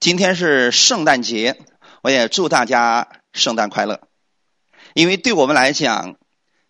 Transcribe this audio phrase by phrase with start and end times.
[0.00, 1.58] 今天是圣诞节，
[2.00, 4.00] 我也祝大家圣诞快乐。
[4.94, 6.16] 因为对我们来讲，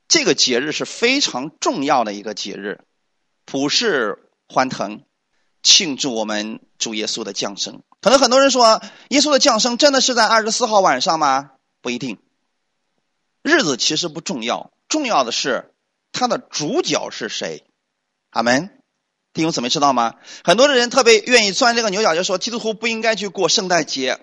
[0.09, 2.81] 这个节日是非常重要的一个节日，
[3.45, 5.05] 普世欢腾，
[5.63, 7.85] 庆祝我们主耶稣的降生。
[8.01, 11.53] 可能很多人说，耶稣的降生真的是在二十四号晚上吗？
[11.81, 12.19] 不一定。
[13.43, 15.73] 日子其实不重要，重要的是
[16.11, 17.63] 他的主角是谁。
[18.31, 18.80] 阿门。
[19.33, 20.15] 弟兄姊妹知道吗？
[20.43, 24.19] 很多的人特别愿意钻这个牛角尖，说基督徒不应该去过圣诞节，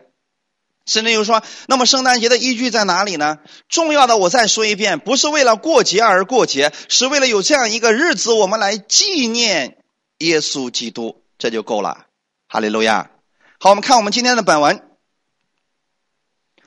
[0.85, 3.39] 甚至又说，那么圣诞节的依据在哪里呢？
[3.69, 9.83] 重要的，我再说一遍，不是为了过节而过节，是为了有这样一个日子，我们来纪念
[10.17, 12.07] 耶稣基督，这就够了。
[12.49, 13.11] 哈利路亚。
[13.59, 14.77] 好，我们看我们今天的本文，《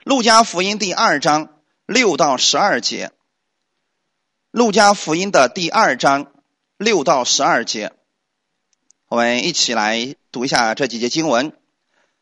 [0.03, 3.09] 路加福音》第二章六到十二节，
[4.51, 6.33] 《路加福音》的第二章
[6.79, 7.93] 六到十二节。
[9.11, 11.53] 我们一起来读一下这几节经文。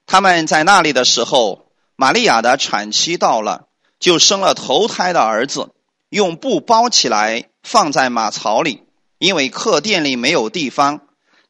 [0.06, 3.66] 他们在那里的时候，玛利亚的产期到了，
[4.00, 5.68] 就生了头胎的儿子，
[6.08, 8.84] 用布包起来，放在马槽里，
[9.18, 11.02] 因为客店里没有地方。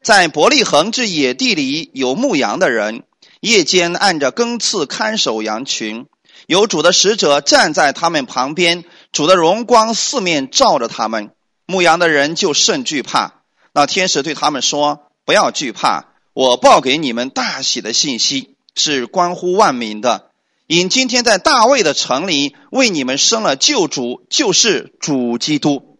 [0.03, 3.03] 在伯利恒之野地里有牧羊的人，
[3.39, 6.07] 夜间按着更次看守羊群，
[6.47, 8.83] 有主的使者站在他们旁边，
[9.13, 11.31] 主的荣光四面照着他们，
[11.65, 13.35] 牧羊的人就甚惧怕。
[13.71, 15.05] 那天使对他们说。
[15.29, 20.31] 不要惧怕，我报给你们大喜的信息是关乎万民的。
[20.65, 25.99] 因今天在大卫的城里为你们生了救主，就是主基督。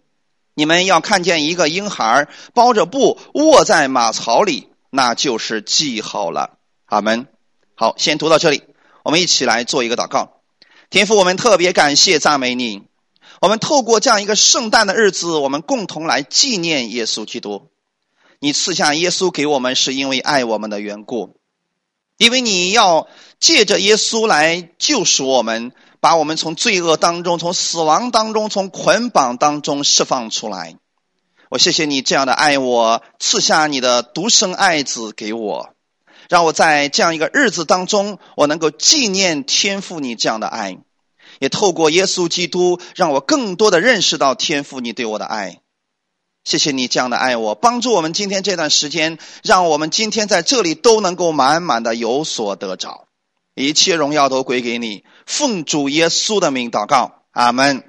[0.55, 6.57] 你们要看见一个婴孩包着布卧在马槽里，那就是记号了。
[6.85, 7.27] 阿门。
[7.75, 8.63] 好，先读到这里，
[9.03, 10.41] 我们一起来做一个祷告。
[10.89, 12.81] 天父，我们特别感谢赞美你。
[13.41, 17.67] 我们透过这样一个圣诞的日子，我们共同来纪念耶稣基督。
[18.41, 21.35] 你赐下耶稣给我们，是因为爱我们的缘故，
[22.17, 23.07] 因为你要
[23.39, 30.77] 借着耶稣来救赎我们，把我们从罪恶当中、从死亡当中、从捆绑当中释放出来。
[31.49, 35.71] 我谢谢你这样的爱我，赐下你的独生爱子给我，
[36.29, 40.77] 让我在这样一个日子当中，我能够纪念天父你这样的爱，
[41.39, 45.59] 也透过耶稣基督，让我更多的认识到天父你对我的爱。
[46.43, 53.07] 谢谢你这样的爱我，帮助我们今天这段时间，让我们今天在这里都能够满满的有所得着，
[53.53, 55.03] 一切荣耀都归给你。
[55.25, 57.83] 奉主耶稣的名祷告，阿门。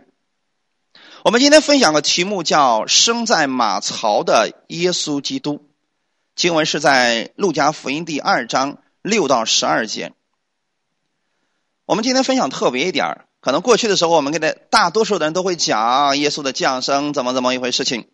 [1.25, 5.67] 我们今天分享的题目叫“生在马槽的耶稣基督”，
[6.35, 10.13] 经文是在路加福音第二章六到十二节。
[11.87, 18.07] 我们今天分享特别一点可能过去的时候我们跟大大多数的人都会讲耶稣的降生怎么怎么一回事情。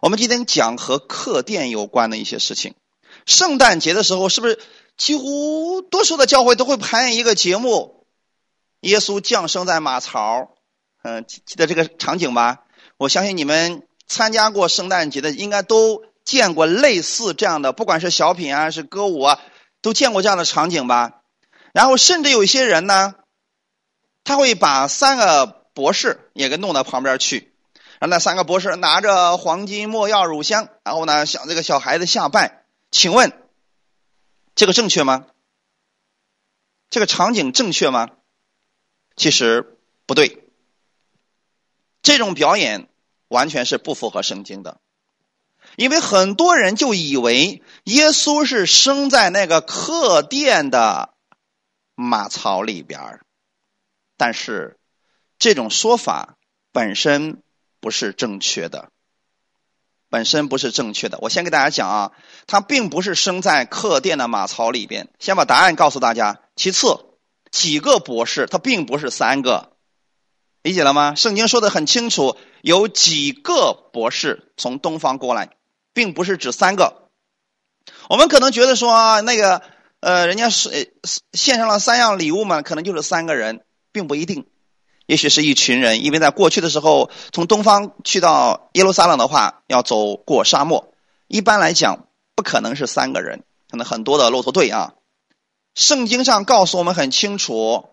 [0.00, 2.74] 我们今天讲和客店有关的一些事情。
[3.26, 4.58] 圣诞节的时候，是不是
[4.96, 8.06] 几乎多数的教会都会排演一个节目？
[8.80, 10.54] 耶稣降生在马槽，
[11.02, 12.60] 嗯，记得这个场景吧？
[12.96, 19.38] 我相信你们参加过圣诞节的，应该都见过类似这样的，不管是小品啊，是歌舞啊，
[19.82, 21.20] 都见过这样的场景吧？
[21.74, 23.16] 然后甚至有一些人呢，
[24.24, 25.44] 他会把三个
[25.74, 27.49] 博士也给弄到旁边去。
[28.00, 32.64] 让那三个博士拿着黄金、没药、乳香，然后呢向这个小孩子下拜。
[32.90, 33.30] 请问，
[34.54, 35.26] 这个正确吗？
[36.88, 38.08] 这个场景正确吗？
[39.16, 40.48] 其实不对。
[42.00, 42.88] 这种表演
[43.28, 44.80] 完全是不符合圣经的，
[45.76, 51.12] 因为很多人就以为耶稣是生在那个客店的
[51.94, 53.20] 马槽里边
[54.16, 54.78] 但是
[55.38, 56.38] 这种说法
[56.72, 57.42] 本身。
[57.80, 58.90] 不是正确的，
[60.10, 61.18] 本身不是正确的。
[61.20, 62.12] 我先给大家讲啊，
[62.46, 65.08] 他并不是生在客店的马槽里边。
[65.18, 66.40] 先把答案告诉大家。
[66.56, 67.06] 其次，
[67.50, 69.72] 几个博士，他并不是三个，
[70.62, 71.14] 理解了吗？
[71.14, 75.50] 圣经说的很清楚，有几个博士从东方过来，
[75.94, 77.08] 并不是指三个。
[78.08, 79.62] 我们可能觉得说那个
[80.00, 80.92] 呃，人家是
[81.32, 84.46] 献上了三样礼物嘛，可能就是三个人，并不一定。
[85.10, 90.94] 也许是一群人，因为在过去的时候，从东方去到耶路撒冷的话，要走过沙漠。
[91.26, 94.94] 一般来讲，不可能是三个人，可能很多的骆驼队啊。
[95.74, 97.88] 圣经上告诉我们很清楚，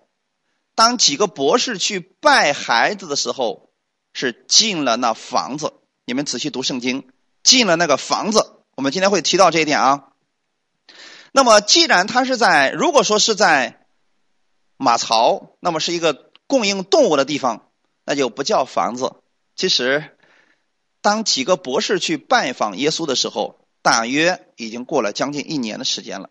[0.75, 3.72] 当几个博士去拜孩子的时候，
[4.14, 5.74] 是进了那房子。
[6.06, 7.10] 你们仔细读圣经，
[7.42, 8.62] 进了那个房子。
[8.75, 10.10] 我们今天会提到这一点啊。
[11.31, 13.88] 那么，既然他是在，如果说是在
[14.78, 16.26] 马槽，那么是一个。
[16.47, 17.67] 供应动物的地方，
[18.05, 19.13] 那就不叫房子。
[19.55, 20.17] 其实，
[21.01, 26.29] 当几个博士去拜访耶稣的时候，大约已经过了将近一年的时间了。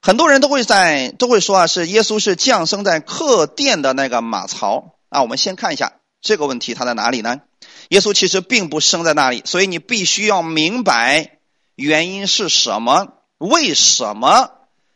[0.00, 5.22] 很多人都会在都会说啊，是耶稣是降生在客店的那个马槽啊。
[5.22, 7.40] 我们先看一下这个问题，它在哪里呢？
[7.88, 11.38] 耶稣其实并不生在那里，所以你必须要明白
[11.74, 13.14] 原因是什么？
[13.38, 14.50] 为什么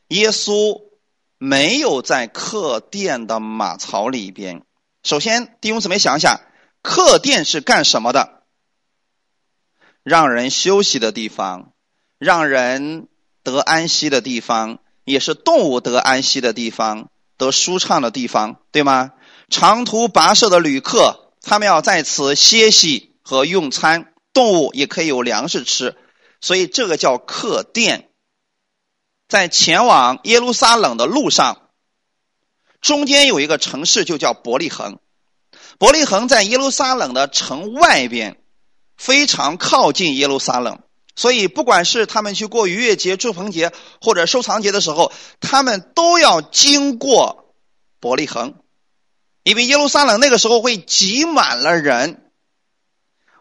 [0.09, 0.88] 耶稣
[1.39, 4.63] 没有在客店的马槽里边？
[5.05, 6.41] 首先，弟兄姊妹想想，
[6.83, 8.43] 客店是干什么的？
[10.03, 11.73] 让人休息的地方，
[12.19, 13.07] 让人
[13.45, 19.13] 得安息的地方，也是动物得安息的地方，得舒畅的地方，对吗？
[19.49, 25.97] 长途跋涉的旅客，他们要在此歇息和用餐，动物也可以有粮食吃，
[26.41, 28.08] 所以这个叫客店。
[29.29, 31.69] 在前往耶路撒冷的路上，
[32.81, 34.99] 中间有一个城市，就叫伯利恒。
[35.79, 38.43] 伯利恒在耶路撒冷的城外边。
[39.01, 40.81] 非常靠近耶路撒冷，
[41.15, 43.71] 所以不管是他们去过逾越节、祝棚节
[44.01, 47.55] 或者收藏节的时候，他们都要经过
[48.01, 48.57] 伯利恒，
[49.45, 52.29] 因为耶路撒冷那个时候会挤满了人。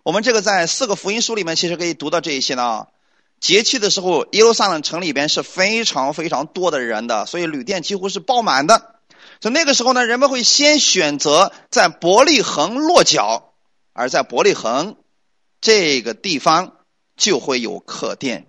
[0.03, 2.85] 我们这个在四个福音书里面其实可以读到这一些呢。
[3.39, 8.95] 节气的时候，耶路撒冷城里边是非常非常多的人的，所以旅店几乎是爆满的。
[9.39, 13.53] 所以那个时候呢，人们会先选择在伯利恒落脚，
[13.93, 14.95] 而在伯利恒。
[15.59, 16.73] 这个地方
[17.15, 18.45] 就会有客店。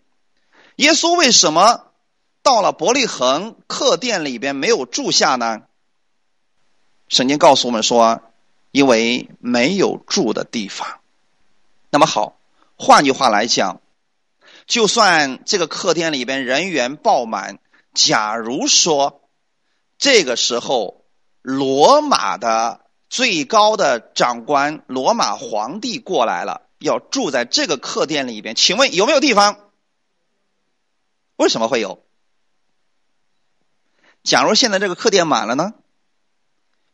[0.76, 1.86] 耶稣为什么
[2.42, 5.62] 到了伯利恒客店里边没有住下呢？
[7.08, 8.20] 圣经告诉我们说，
[8.72, 11.00] 因为没有住的地方。
[11.90, 12.36] 那么好，
[12.76, 13.80] 换句话来讲，
[14.68, 17.58] 就算这个客店里边人员爆满，
[17.94, 19.28] 假如说
[19.98, 21.04] 这个时候
[21.42, 26.62] 罗马的最高的长官罗马皇帝过来了。
[26.78, 29.58] 要住在这个客店里边，请问有没有地方？
[31.34, 32.04] 为什么会有？
[34.22, 35.74] 假如现在这个客店满了呢？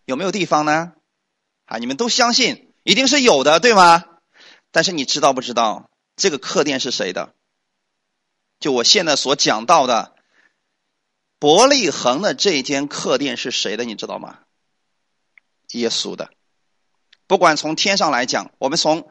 [0.06, 0.94] 有没有地方呢？
[1.66, 4.04] 啊，你们都相信一定是有的，对吗？
[4.70, 7.34] 但是你知道不知道这个客店是谁的？
[8.60, 10.14] 就我现在所讲到的
[11.38, 13.84] 伯利恒的这间客店是谁的？
[13.84, 14.38] 你知道吗？
[15.72, 16.30] 耶稣的。
[17.26, 19.08] 不管从天上来讲，我们从。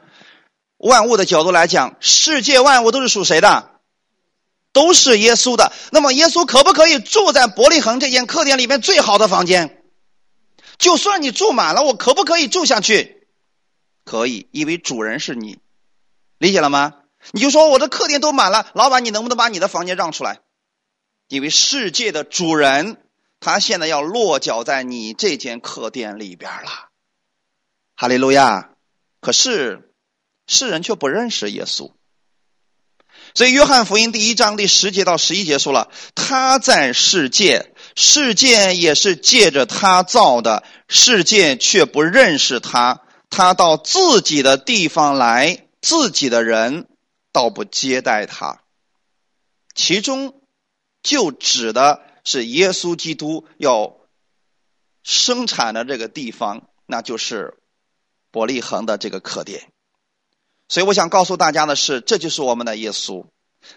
[0.77, 3.79] 万物的角度来讲，世界万物都是属谁的？
[4.73, 5.71] 都是耶稣的。
[5.93, 9.81] 那么，耶稣可不可以住在伯利恒这间客店里面最好的房间？
[10.77, 13.29] 就算你住满了，我可不可以住下去？
[14.03, 15.59] 可以，因为主人是你，
[16.37, 16.95] 理解了吗？
[17.31, 20.39] 你就说我的客店都满了，老板，你能不能把你的房间让出来？
[21.27, 22.97] 因为世界的主人，
[23.39, 26.89] 他现在要落脚在你这间客店里边了。
[27.95, 28.69] 哈利路亚！
[29.21, 29.89] 可是。
[30.45, 31.93] 世人却不认识耶稣，
[33.33, 43.03] 所以约翰福音第一章第十节到十一节说了：“他在世界，世界也是借着他造的，世界却不认识他。
[43.29, 46.87] 他到自己的地方来，自己的人
[47.33, 48.61] 倒不接待他。
[49.75, 50.41] 其中
[51.01, 53.97] 就指的是耶稣基督要
[55.03, 57.57] 生产的这个地方，那就是
[58.31, 59.67] 伯利恒的这个客店。”
[60.69, 63.25] 所以我想告诉大家的是，这就是我们的耶稣，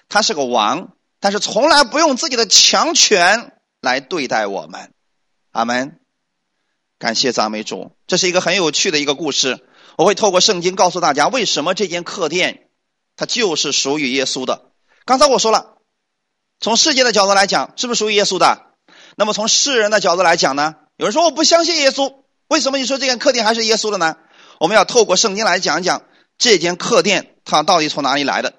[0.08, 4.92] 他是个王，但是从来不用自己的强权来对待我们。
[5.50, 5.98] 阿门。
[6.98, 9.66] 感谢赞美主，这是一个很有趣的一个故事。
[9.98, 12.65] 我会透过圣经告诉大家，为什么这间客店
[13.16, 14.70] 它就是属于耶稣的。
[15.04, 15.78] 刚才我说了，
[16.60, 18.62] 从世界的角度来讲，是不是属于耶稣的？
[19.16, 20.74] 那么从世人的角度来讲呢？
[20.96, 22.14] 有人说我不相信耶稣，
[22.48, 24.16] 为什么你说这间客店还是耶稣的呢？
[24.60, 26.02] 我们要透过圣经来讲一讲。
[26.38, 28.52] 这间客店它到底从哪里来的？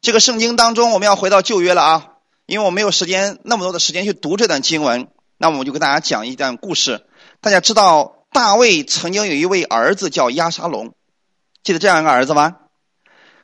[0.00, 2.08] 这个圣经当中，我们要回到旧约了啊，
[2.46, 7.04] 因为我没有时间那么多的时间去读这段经文，那么我就给大家讲一段故事。
[7.40, 10.94] 大家知道大卫曾经有一位儿子叫亚沙龙，
[11.64, 12.54] 记得这样一个儿子吗？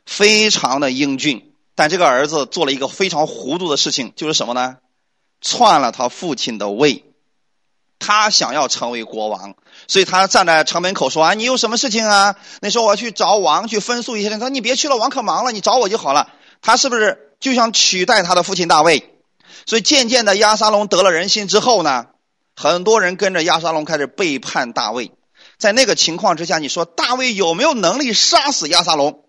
[0.06, 4.76] 非常的英俊，但这个儿子做了一个非常糊涂的事情，就是什么呢？
[5.40, 7.04] 篡了他父亲的位。
[8.00, 9.54] 他想要成为国王，
[9.86, 12.36] 所以他站在城门口说：“啊，你有什么事情啊？
[12.60, 14.34] 那时候我要去找王去分诉一些事。
[14.34, 16.30] 他说：“你别去了，王可忙了，你找我就好了。”
[16.60, 19.14] 他是不是就想取代他的父亲大卫？
[19.64, 22.06] 所以渐渐的，亚沙龙得了人心之后呢，
[22.54, 25.12] 很多人跟着亚沙龙开始背叛大卫。
[25.56, 29.23] 在那个情况之下，你说大卫有没有能力杀死亚沙龙？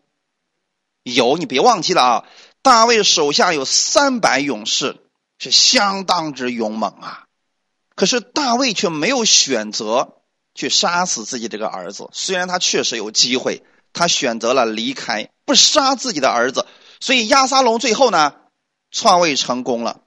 [1.06, 2.26] 有，你别忘记了啊！
[2.64, 4.98] 大卫手下有三百勇士，
[5.38, 7.26] 是相当之勇猛啊。
[7.94, 10.18] 可是大卫却没有选择
[10.56, 16.66] 去杀死自己这个儿子，虽然他确实有机会，他选择了离开，不杀自己的儿子，
[17.00, 18.34] 所以亚撒龙最后呢
[18.90, 20.02] 篡位成功了。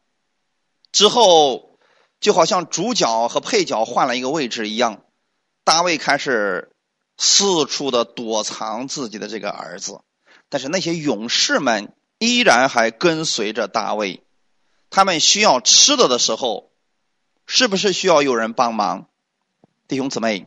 [0.90, 1.78] 之后，
[2.19, 5.05] 就好像主角和配角换了一个位置一样，
[5.62, 6.73] 大卫开始
[7.17, 10.00] 四处的躲藏自己的这个儿子，
[10.49, 14.23] 但是那些勇士们依然还跟随着大卫。
[14.90, 16.71] 他们需要吃的的时候，
[17.47, 19.09] 是不是需要有人帮忙？
[19.87, 20.47] 弟兄姊妹，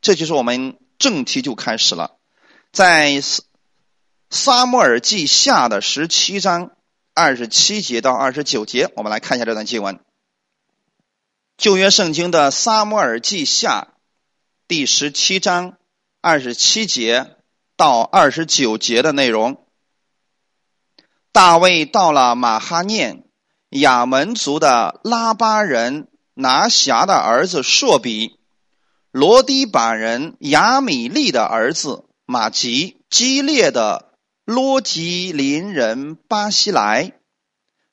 [0.00, 2.16] 这就是我们正题就开始了，
[2.72, 3.42] 在撒
[4.28, 6.72] 撒母耳记下的十七章
[7.14, 9.98] 二十七节到二十九节，我们来看一下这段经文。
[11.56, 13.94] 旧约圣经的撒母耳记下
[14.68, 15.76] 第十七章
[16.20, 17.36] 二十七节
[17.80, 19.64] 到二十九节的内容。
[21.32, 23.24] 大卫到了马哈念。
[23.70, 28.38] 亚门族的拉巴人拿辖的儿子朔比，
[29.12, 34.12] 罗迪把人亚米利的儿子马吉，激烈的
[34.44, 37.12] 罗吉林人巴西来，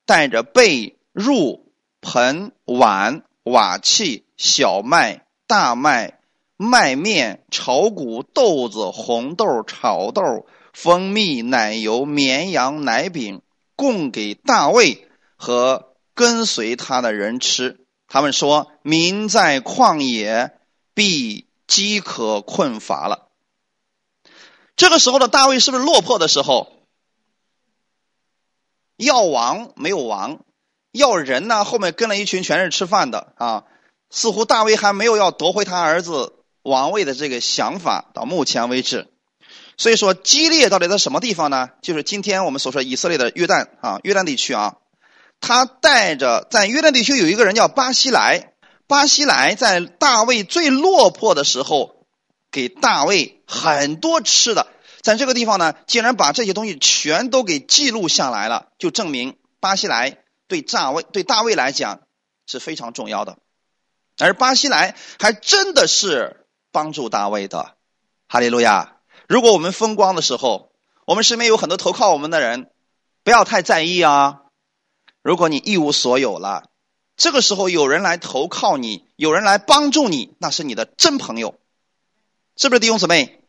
[0.06, 1.62] 带着被褥、
[2.02, 6.17] 盆、碗、瓦器、小麦、大麦、
[6.58, 13.42] 麦面、炒谷、豆子、红豆、炒豆、蜂蜜、奶油、绵羊奶饼，
[13.76, 15.08] 供给大卫。
[15.40, 20.58] 和跟随他的人吃，他们说：“民在旷野，
[20.96, 23.30] 必饥渴困乏了。”
[24.76, 26.74] 这个时候的大卫是不是落魄的时候？
[28.96, 30.40] 要王没有王，
[30.92, 31.64] 要人呢？
[31.64, 33.66] 后面跟了一群全是吃饭的啊！
[34.10, 36.37] 似乎大卫还没有要夺回他儿子
[36.68, 39.08] 王位的这个想法，到目前为止。
[39.78, 41.70] 所以说，激烈到底在什么地方呢？
[41.82, 44.76] 就是今天我们所说以色列的约旦啊，约旦地区啊。
[45.40, 48.54] 他带着在约旦地区有一个人叫巴西莱，
[48.88, 52.06] 巴西莱在大卫最落魄的时候，
[52.52, 54.68] 给大卫很多吃的，
[55.02, 62.02] 在这个地方呢，竟然把这些东西全都给记录下来了，就证明巴西莱对大卫对大卫来讲
[62.48, 63.38] 是非常重要的，
[64.18, 67.76] 而巴西莱还真的是帮助大卫的，
[68.28, 68.98] 哈利路亚！
[69.28, 70.72] 如果我们风光的时候，
[71.06, 72.70] 我们身边有很多投靠我们的人，
[73.24, 74.42] 不要太在意啊。
[75.22, 76.64] 如果你一无所有了，
[77.18, 81.56] 这个时候有人来投靠你，有人来帮助你，那是你的真朋友，
[82.56, 83.42] 是不是弟兄姊妹？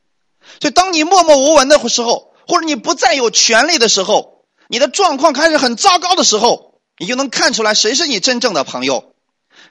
[0.60, 9.14] 所以当你默默无闻的时候，或者你不再有权利的时候，你的状况开始很糟糕的时候，你就能看出来谁是你真正的朋友。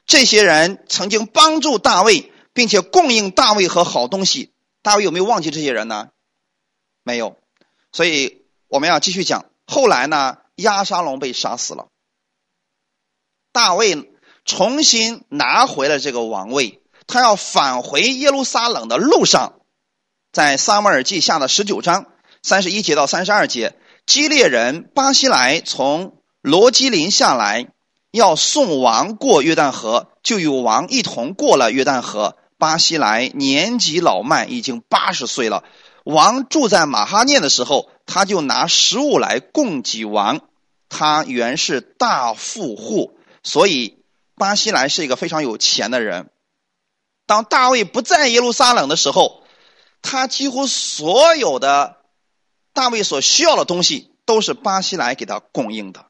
[0.06, 4.52] 这些人曾经帮助大卫，并且供应大卫和好东西。
[4.82, 6.10] 大卫有没有忘记这些人呢？
[7.04, 7.38] 没有。
[7.92, 9.46] 所以我们要继续讲。
[9.68, 11.90] 后来呢，亚沙龙被杀死了。
[13.52, 14.12] 大卫
[14.44, 19.60] 重新拿回了这个王位，他要返回耶路撒冷的路上，
[20.32, 22.08] 在撒母耳记下的十九章
[22.42, 23.76] 三十一节到三十二节，
[24.08, 27.68] 基列人巴西莱从罗基林下来，
[28.10, 32.36] 要送王过约旦河，就与王一同过了约旦河。
[32.58, 35.64] 巴西莱年纪老迈，已经八十岁了。
[36.04, 40.42] 王住在马哈念的时候，他就拿食物来供给王。
[40.90, 43.20] 他原是大富户。
[43.44, 44.04] 所以，
[44.36, 46.30] 巴西莱是一个非常有钱的人。
[47.26, 49.44] 当大卫不在耶路撒冷的时候，
[50.02, 51.98] 他几乎所有的
[52.74, 56.06] 大卫所需要的东西都是巴西莱给他供应的，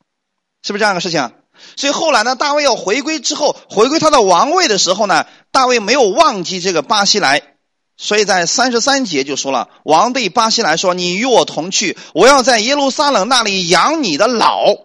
[0.62, 1.32] 是不是这样的事情？
[1.75, 7.41] 所以后来呢，大卫要回归之后，回归他的王位的时候呢，大卫没有忘记这个巴西莱，
[7.97, 14.75] 所以在三十三节就说了：“王对巴西莱说，你与我同去，我要在耶路撒冷那里养你的老。”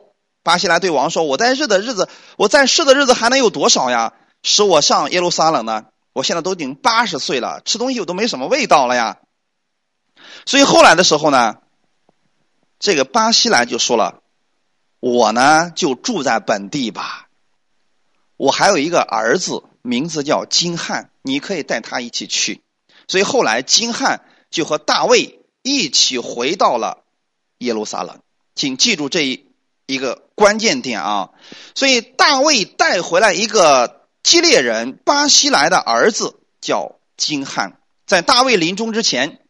[0.45, 4.13] 巴西莱对王说：“我在世的日子，我在世的日子还能有多少呀？
[4.43, 5.85] 使我上耶路撒冷呢？
[6.13, 9.19] 我现在都已经八十岁了，吃东西我都没什么味道了呀。”
[10.47, 11.57] 所以后来的时候呢，
[12.81, 14.22] 这个巴西莱就说了
[15.03, 17.29] ：“我呢就住在本地吧。
[18.37, 22.63] 我还有一个儿子，名字叫金汉，你可以带他一起去。”
[23.09, 27.03] 所以后来金汉就和大卫一起回到了
[27.59, 28.21] 耶路撒冷。
[28.55, 29.49] 请记住这一。
[29.87, 31.31] 一个关键点啊，
[31.75, 39.41] 所以大卫带回来一个基列人巴西来的儿子叫金汉，在大卫临终之前，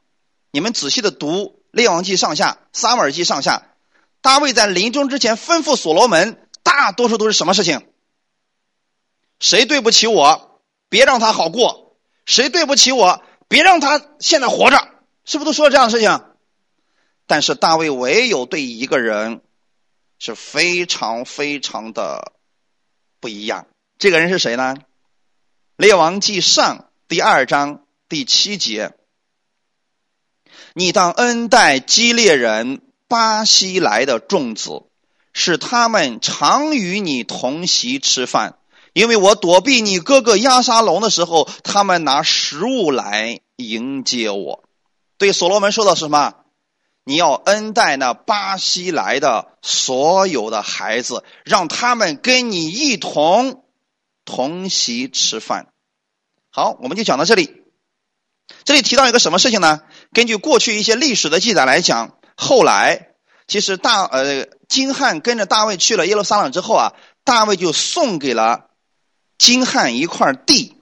[0.50, 1.30] 你们仔细的读
[1.70, 3.68] 《列王记》上下、《撒母耳记》上下，
[4.22, 7.86] 大卫在临终之前吩咐所罗门，大多数都是什么事情？
[9.38, 14.88] 谁对不起我，别让他好过；谁对不起我，别让他现在活着，
[15.26, 16.24] 是不是都说了这样的事情？
[17.26, 19.42] 但是大卫唯有对一个人。
[20.24, 22.34] 是非常非常的
[23.18, 23.66] 不一样。
[23.98, 24.76] 这个人是谁呢？
[25.74, 28.94] 《列王记上》第二章第七节
[30.74, 32.82] ：“你当恩待基列人
[33.12, 34.84] 巴西来的众子，
[35.34, 38.56] 是他们常与你同席吃饭。
[38.94, 44.64] 因为我躲避你哥哥亚沙龙的时候，他们拿食物来迎接我。
[45.18, 46.32] 对所罗门说的是什么？
[47.04, 53.62] 你要恩待那巴西来的所有的孩子，让他们跟你一同
[54.24, 55.66] 同席吃饭。
[56.48, 57.62] 好，我们就讲到这里。
[58.64, 59.82] 这里提到一个什么事情呢？
[60.14, 63.14] 根据过去一些历史的记载来讲，后来
[63.46, 68.68] 其实大呃金汉跟着大卫去了耶路撒冷之后啊，大卫就送给了。
[69.38, 70.76] 金汉一块地，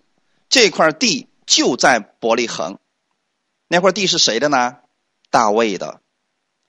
[0.50, 2.78] 这块地就在伯利恒，
[3.68, 4.76] 那块地是谁的呢？
[5.30, 6.00] 大卫的，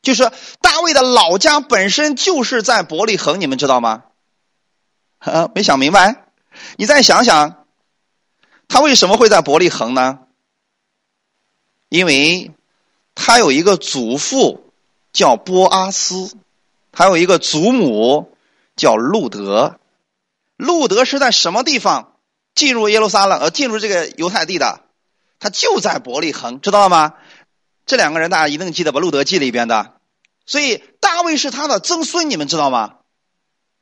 [0.02, 4.04] 就是大卫的老家本身就是在伯利恒，你们知道吗？
[5.20, 6.28] 啊，没想明白？
[6.78, 7.66] 你再想想，
[8.68, 10.20] 他为什么会在伯利恒呢？
[11.90, 12.52] 因为
[13.16, 14.71] 他有一个祖父
[15.14, 16.36] 叫波阿斯，
[16.94, 18.36] 还有一个祖母
[18.76, 19.80] 叫路德。
[20.58, 22.14] 路德是在什么地方
[22.54, 23.40] 进入耶路撒冷？
[23.40, 24.82] 呃，进入这个犹太地的，
[25.40, 27.14] 他就在伯利恒，知道了吗？
[27.86, 29.00] 这两个人大家一定记得吧？
[29.00, 29.94] 路德记里边的，
[30.46, 32.96] 所以大卫是他的曾孙，你们知道吗？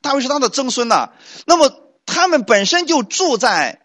[0.00, 1.10] 大卫是他的曾孙呐。
[1.44, 1.70] 那么
[2.06, 3.82] 他们本身就住在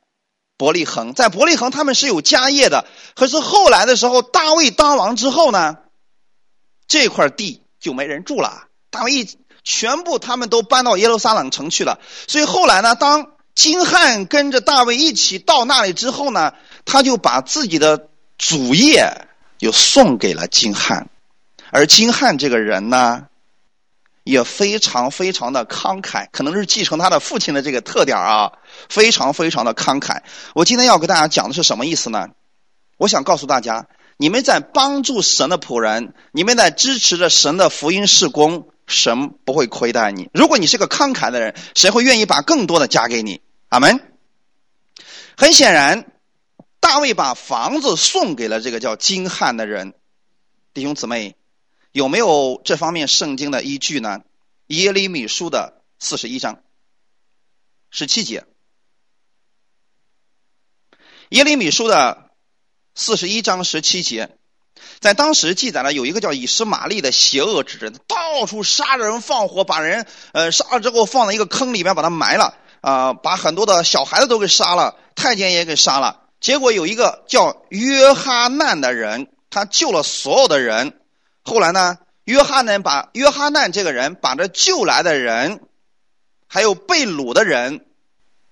[0.57, 2.85] 伯利恒，在伯利恒他们是有家业的。
[3.13, 5.77] 可是后来的时候，大卫当王之后呢，
[6.87, 8.67] 这块地就没人住了。
[8.89, 9.27] 大卫。
[9.67, 16.53] 全部他们都搬到耶路撒冷城去了，所以后来呢，当金汉跟着大卫一起到那里之后呢，
[16.85, 19.25] 他就把自己的祖业
[19.57, 21.09] 又送给了金汉，
[21.71, 23.25] 而金汉这个人呢，
[24.23, 28.51] 也非常非常的慷慨，可能是继承他的父亲的这个特点啊，
[28.87, 30.21] 非常非常的慷慨。
[30.53, 32.27] 我今天要给大家讲的是什么意思呢？
[32.97, 38.69] 我想告诉大家，你们在帮助神的仆人，你们在支持着神的福音事工。
[38.87, 40.29] 神不会亏待你。
[40.31, 43.41] 如果你是个慷慨的人，谁会愿意把更多的加给你？
[43.69, 44.13] 阿门。
[45.35, 46.11] 很显然，
[46.79, 49.95] 大卫把房子送给了这个叫金汉的人。
[50.75, 51.35] 弟兄姊妹，
[51.91, 54.19] 有没有这方面圣经的依据呢？
[54.67, 56.61] 耶利米书的四十一章
[57.89, 58.45] 十七节。
[61.29, 62.24] 耶利米书的
[62.95, 64.29] 四十一章十七节。
[64.99, 76.21] 在当时记载了有一个叫以实玛利的邪恶之人，到处杀人放火，把人呃杀了之后放在一个坑里面把他埋了啊，把很多的小孩子都给杀了，太监也给杀了。
[76.39, 80.99] 结果有一个叫约哈难的人，他救了所有的人。
[81.43, 85.61] 后来呢，约哈难把约哈难这个人把这救来的人，
[86.47, 87.85] 还有被掳的人，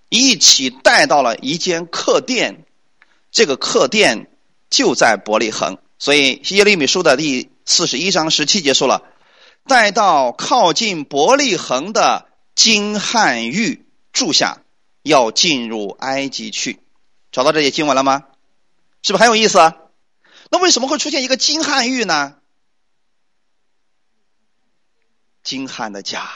[0.10, 2.66] 一起带到了一间客店，
[3.32, 4.30] 这个客店
[4.74, 5.78] 就在伯利恒。
[6.00, 9.04] 所以耶利米书的第四十一章十七节说了
[9.70, 14.64] ：“带到靠近伯利恒的金汉玉住下，
[15.04, 16.80] 要进入埃及去。”
[17.32, 18.24] 找到这些经文了吗？
[19.04, 19.60] 是不是很有意思？
[20.50, 22.36] 那为什么会出现一个金汉玉呢？
[25.44, 26.30] 金汉的家，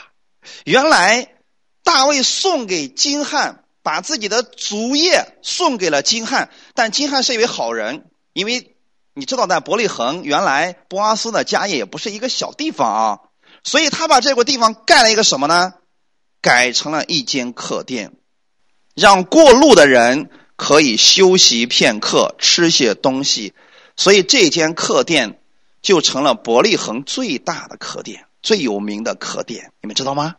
[0.64, 1.34] 原来
[1.82, 8.74] 大卫送给金汉，把自己的族业送给了金汉，但金汉是一位好人，因为。
[9.14, 13.18] 你知道，在伯利恒原来波阿斯的家业也不是一个小地方啊，
[13.64, 15.74] 所以他把这个地方盖了一个什么呢？
[16.40, 18.12] 改成了一间客店，
[18.94, 23.54] 让过路的人可以休息片刻，吃些东西。
[23.96, 25.40] 所以这间客店
[25.82, 29.72] 就成了伯利恒最大的客店，最有名的客店。
[29.82, 30.36] 你们知道吗？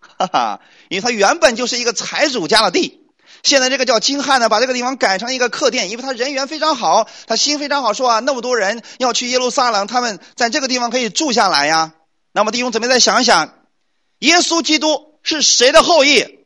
[0.00, 3.05] 哈哈，因为他原本就是一个财主家的地。
[3.46, 11.94] 现在这个叫金汉呢，把这个地方改成一个客店，因为他人缘非常好，他心非常好，说啊，那么多人要去耶路撒冷，他们在这个地方可以住下来呀。
[12.32, 13.54] 那么弟兄姊妹再想一想，
[14.18, 16.40] 耶稣基督是谁的后裔？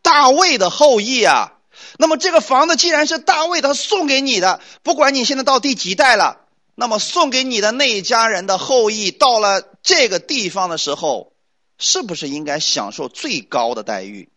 [0.00, 1.52] 大卫的后裔啊。
[1.98, 6.38] 那么这个房子既然是大卫他送给你的，不管你现在到第几代了，
[6.74, 11.34] 那么送给你的那一家人的后裔到了这个地方的时候，
[11.78, 14.30] 是不是应该享受最高的待遇？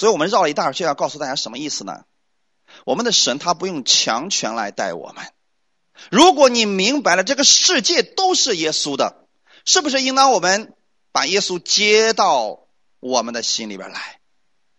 [0.00, 2.04] 所以我们绕了一大圈，要告诉大家什么意思呢？
[2.86, 5.26] 我们的神他不用强权来带我们。
[6.10, 9.26] 如果你明白了这个世界都是耶稣的，
[9.66, 10.72] 是不是应当我们
[11.12, 12.60] 把耶稣接到
[12.98, 14.20] 我们的心里边来，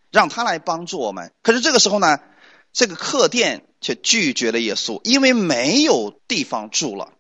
[0.10, 1.32] 让他来帮助我们？
[1.44, 2.18] 可是这个时候呢，
[2.74, 7.14] 这个客店却拒绝了耶稣，因为没有地方住了。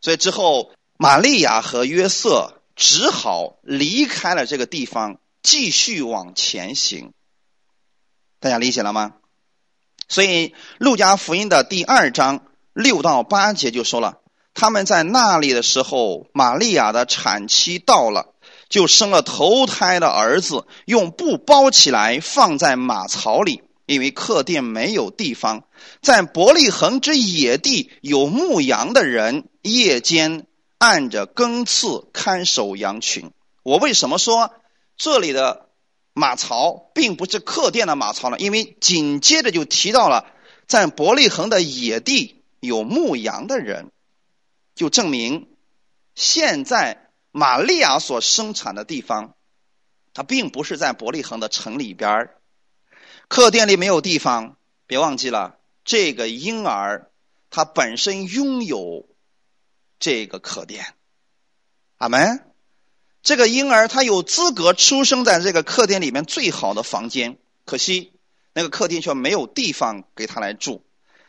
[0.00, 7.12] 所以之后，玛利亚和约瑟只好离开了这个地方，继续往前行。
[8.40, 9.14] 大家理解了吗？
[10.08, 14.18] 所以《路加福音》的第二章六到八节就说了，
[14.54, 18.34] 他们在那里的时候，玛利亚的产期到了，
[18.68, 25.64] 就生了头胎的儿子，用布包起来，放在马槽里，因为客店没有地方。
[26.00, 30.46] 在伯利恒之野地有牧羊的人，夜间
[30.78, 33.32] 按着更次看守羊群。
[33.62, 34.52] 我为什么说
[34.96, 35.65] 这里的
[36.18, 38.38] 马槽并不是客店的马槽呢？
[38.38, 40.32] 因为紧接着就提到了
[40.66, 43.92] 在伯利恒的野地有牧羊的人。
[44.74, 45.46] 就证明，
[46.14, 49.34] 现在玛利亚所生产的地方，
[50.14, 52.30] 它并不是在伯利恒的城里边
[53.28, 54.56] 客店里没有地方。
[54.86, 57.10] 别忘记了，这个婴儿
[57.50, 59.06] 他本身拥有
[59.98, 60.94] 这个客店。
[61.98, 62.45] 阿门。
[63.26, 68.12] 这个婴儿他有资格出生在这个客厅里面最好的房间，可惜
[68.54, 70.84] 那个客厅却没有地方给他来住。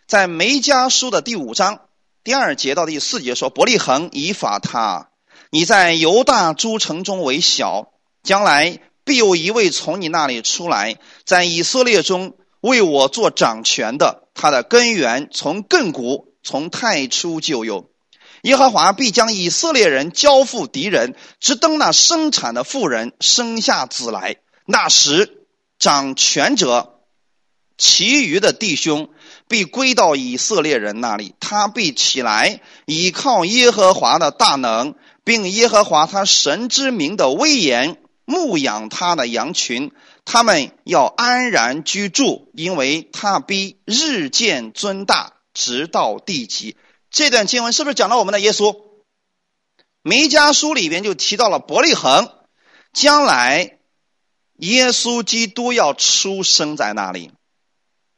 [0.06, 1.80] 在梅家书的第五章。
[2.24, 5.10] 第二节到第四节说：“伯利恒以法他，
[5.50, 14.28] 你在犹大诸城中为小，将来必有一位从你那里出来，在以色列中为我做掌权的。
[14.36, 17.90] 他的根源从亘古，从太初就有。
[18.42, 24.38] 耶和华必将以色列人交付敌人，直等那生产的妇人生下子来。
[24.66, 25.46] 那时，
[25.80, 27.00] 掌权者，
[27.78, 29.10] 其余的弟兄。”
[29.50, 39.94] 必归到以色列人那里，他必起来，倚靠耶和华的大能，并耶和华他神之名的威严，牧养他的羊群。
[40.26, 46.76] 他们要安然居住，因为他必日渐尊大，直到地极。
[47.10, 48.80] 这段经文是不是讲到我们的耶稣？
[50.02, 52.30] 弥迦书里边就提到了伯利恒，
[52.94, 53.78] 将来
[54.56, 57.32] 耶稣基督要出生在那里。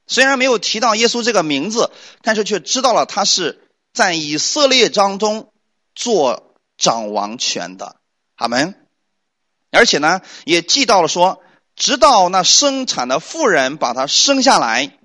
[0.07, 5.51] 虽然没有提到耶稣这个名字，但是却知道了他是在以色列当中
[5.95, 7.97] 做掌王权的，
[8.35, 8.87] 阿门。
[9.71, 11.41] 而且呢，也记到了说，
[11.75, 14.97] 直到那生产的妇人把他生下来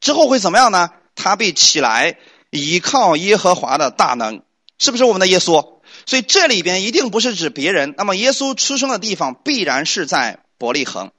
[0.00, 0.90] 之后会怎么样呢？
[1.14, 2.18] 他被起来
[2.50, 4.42] 倚靠耶和华的大能，
[4.78, 5.80] 是不是我们的耶稣？
[6.06, 7.94] 所以这里边一定不是指别人。
[7.96, 11.10] 那么耶稣出生的地方必然是在伯利恒。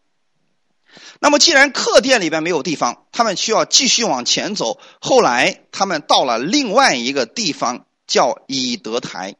[1.20, 4.80] 那么，既然客店里边没有地方，他们需要继续往前走。
[5.00, 9.36] 后来，他们到了另外一个地方，叫以德台，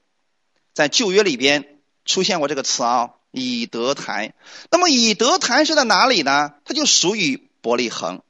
[0.74, 4.34] 在旧约里边出现过这个词啊，以德台。
[4.70, 6.52] 那么，以德台是在哪里呢？
[6.66, 8.22] 它就属于伯利恒。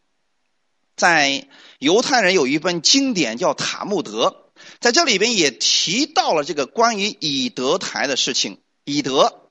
[1.00, 1.48] 在
[1.80, 8.60] 犹太人有一本经典叫《塔木德》，在这里边也提到了这个关于以德台的事情。
[8.84, 9.50] 以德，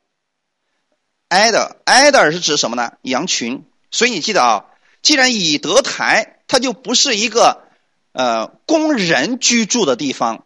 [1.28, 2.92] 埃德，埃德尔是指什么呢？
[3.00, 3.64] 羊群。
[3.90, 4.66] 所以你记得啊，
[5.00, 7.62] 既然以德台它就不是一个
[8.12, 10.44] 呃工人居住的地方，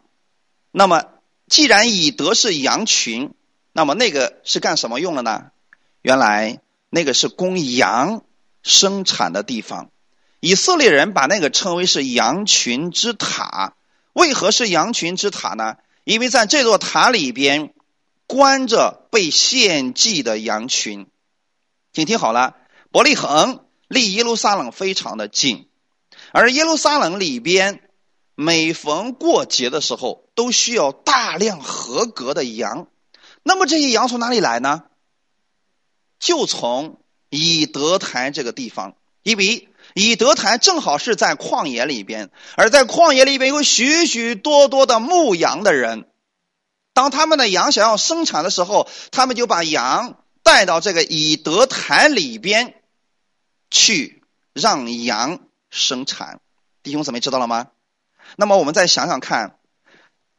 [0.71, 1.03] 那么
[1.49, 3.33] 既然以德是羊群，
[3.73, 5.51] 那么那个是干什么用的呢？
[6.01, 8.23] 原来那个是供羊
[8.61, 9.89] 生产的地方。
[10.45, 13.75] 以色列人把那个称为是羊群之塔。
[14.11, 15.77] 为何是羊群之塔呢？
[16.03, 17.73] 因为在这座塔里边
[18.27, 21.07] 关着被献祭的羊群。
[21.93, 22.57] 请听好了。
[22.91, 25.69] 伯利恒离耶路撒冷非常的近，
[26.33, 27.89] 而耶路撒冷里边
[28.35, 32.89] 每逢过节的时候都需要大量合格的羊，
[33.43, 34.83] 那么这些羊从哪里来呢？
[36.19, 46.09] 就从以德台这个地方，因为以德台正好是在旷野里边，而在旷野里边有许许多多的牧羊的人，
[46.93, 52.75] 当他们的羊想要生产的时候，他们就把羊带到这个以德台里边。
[53.75, 54.21] 去
[54.53, 55.39] 让羊
[55.71, 56.41] 生产，
[56.83, 57.69] 弟兄姊妹知道了吗？
[58.35, 59.57] 那么我们再想想看，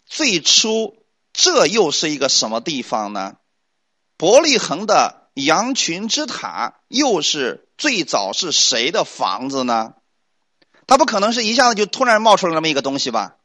[0.07, 0.99] 最初
[1.33, 3.35] 这又是一个什么地方呢？
[4.17, 9.95] 伯利恒的羊群之塔又是最早是谁的房子呢？
[10.87, 13.37] 它不可能是一下子就突然冒出来那么一个东西吧？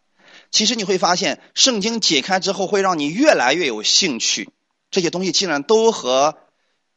[0.52, 4.49] 其实你会发现，圣经解开之后会让你越来越有兴趣。
[4.89, 6.38] 这些东西竟然都和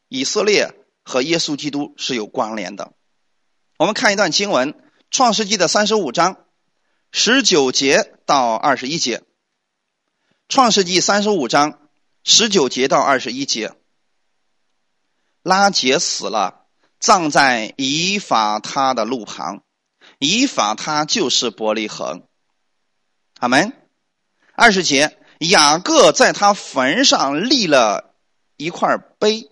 [0.07, 0.73] 以色列。
[1.05, 2.93] 和耶稣基督是有关联的。
[3.77, 4.71] 我们看一段经文，
[5.11, 6.45] 《创世纪》的三十五章
[7.11, 9.17] 十九节到二十一节，
[10.47, 11.89] 《创世纪》三十五章
[12.23, 13.73] 十九节到二十一节。
[15.43, 16.65] 拉杰死了，
[16.99, 19.61] 葬在以法他的路旁。
[20.17, 22.23] 以法他就是伯利恒。
[23.39, 23.73] 阿门。
[24.55, 28.15] 二十节，雅各在他坟上立了
[28.57, 29.49] 一块碑。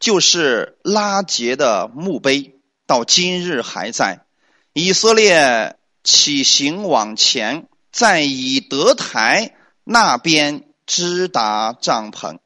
[0.00, 4.26] 就是拉杰的墓碑，到今日还在。
[4.72, 9.54] 以色列起行往前，在以德台
[9.84, 12.38] 那边支搭帐篷。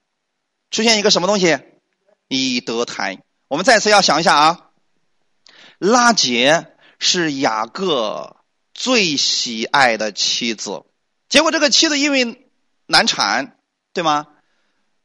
[0.71, 1.59] 出现一个什么东西？
[2.29, 3.19] 以德台。
[3.49, 4.71] 我们再次要想一下啊，
[5.79, 8.37] 拉杰是雅各
[8.75, 10.85] 最喜爱的妻子，
[11.29, 12.49] 结果这个妻子因为
[12.87, 13.57] 难产，
[13.93, 14.27] 对吗？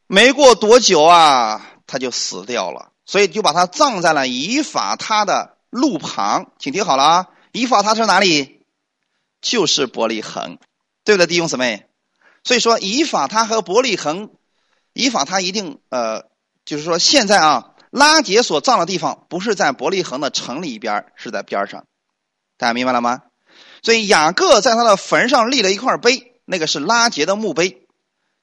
[0.08, 6.52] 没过多久啊，他就死掉了，所以就把他葬在了以法他的路旁。
[6.60, 8.66] 请听好了啊，以法他是哪里？
[9.42, 10.58] 就是伯利恒，
[11.04, 11.88] 对不对，弟兄姊妹？
[12.44, 14.32] 所以说以法他和伯利恒，
[14.94, 16.26] 以法他一定呃，
[16.66, 21.86] 就是说现在啊，拉杰所葬的地方不是在伯利恒的城里边，是在边上，
[22.58, 23.24] 大家明白了吗？
[23.84, 27.88] 所以雅各在他的坟上立了一块碑，那个是拉杰的墓碑。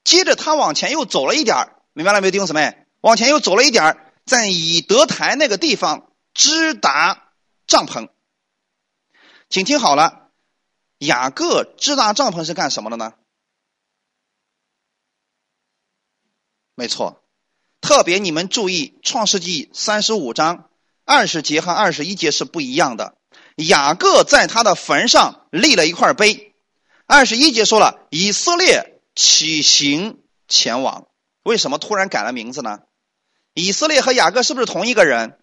[0.04, 2.86] 接着他往前又走了一点明白了没有，弟兄姊妹？
[3.00, 7.30] 往前又走了一点在以德台那个地方支达
[7.66, 8.08] 帐篷。
[9.48, 10.30] 请听好了。
[10.98, 13.14] 雅各支达帐篷是干什么的呢？
[16.74, 17.22] 没错，
[17.80, 20.68] 特别你们注意，《创世纪三十五章
[21.04, 23.14] 二十节和二十一节是不一样的。
[23.56, 26.54] 雅各在他的坟上立了一块碑，
[27.06, 31.06] 二十一节说了以色列起行前往。
[31.42, 32.80] 为什么突然改了名字呢？
[33.54, 35.38] 以色列和雅各是不是同一个人？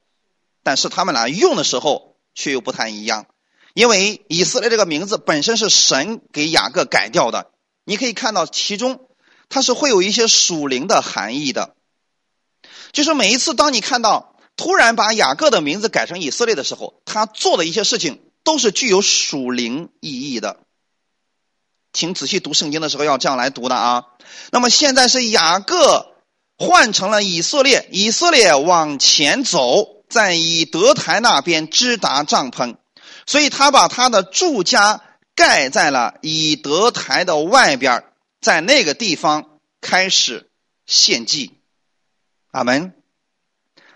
[0.63, 3.25] 但是他们俩用的时候却又不太一样。
[3.73, 7.51] 因为以色列这个名字本身是神给雅各改掉的，
[7.83, 9.09] 你可以看到其中
[9.49, 11.75] 它是会有一些属灵的含义的。
[12.95, 20.61] 就是每一次当你看到突然把雅各的名字改成以色列的时候，他做的一些事情都是具有属灵意义的。
[21.91, 24.05] 请仔细读圣经的时候要这样来读的啊。
[24.51, 26.15] 那么现在是雅各
[26.57, 32.77] 换成了以色列，以色列往前走，在以德台那边支搭帐篷。
[33.25, 35.01] 所以他把他的住家
[35.35, 38.05] 盖在了以德台的外边，
[38.39, 40.49] 在那个地方开始
[40.85, 41.51] 献祭。
[42.55, 42.93] 阿门。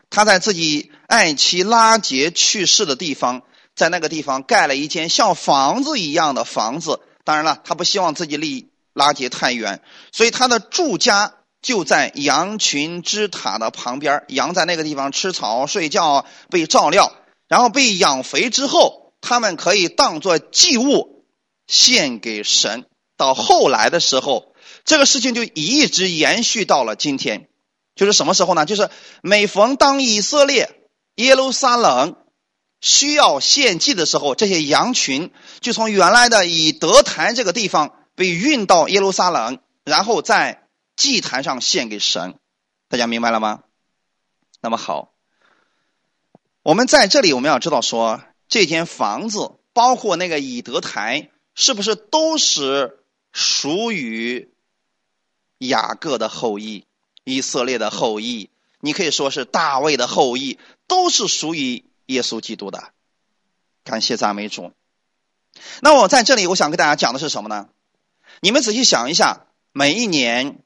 [0.10, 3.44] 他在自己爱妻拉杰去世的地方，
[3.74, 7.00] 在那个地方盖了一间像房子一样的房子。
[7.24, 14.24] 当然了，他不希望自己离拉杰太远，所以他的住家就在羊群之塔的旁边。
[14.28, 17.16] 羊在那个地方吃草、睡觉、被照料，
[17.48, 19.14] 然后被养肥之后。
[19.22, 21.26] 他们可以当做祭物
[21.68, 22.86] 献给神。
[23.18, 24.54] 到后来的时候，
[24.86, 27.49] 这个事情就一直延续到了今天。
[28.00, 28.66] 就是什么时候呢？
[28.66, 28.90] 就是
[29.22, 32.16] 每逢当以色列耶路撒冷
[32.82, 42.40] 需要献祭的时候，这些羊群就从原来的以德坛这个地方被运到耶路撒冷，然后在祭坛上献给神。
[42.88, 43.64] 大家明白了吗？
[44.62, 45.12] 那么好，
[46.64, 48.22] 我们在这里我们要知道说。
[48.52, 52.98] 这间房子，包括那个以德台，是不是都是
[53.32, 54.52] 属于
[55.60, 56.88] 雅各的后裔、
[57.24, 58.50] 以色列的后裔？
[58.80, 62.92] 你可以说是大卫的后裔，都是属于耶稣基督的。
[63.84, 64.72] 感谢赞美主。
[65.82, 67.68] 那我在这里，我想跟大家讲的是什么呢？
[68.40, 70.60] 你们仔细想一下，每一年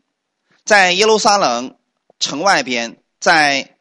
[0.64, 1.78] 在耶路撒冷
[2.20, 3.78] 城外边，在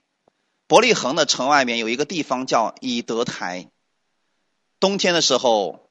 [0.66, 3.68] 伯利恒的城外边，有一个地方叫以德台。
[4.80, 5.81] 冬天的时候，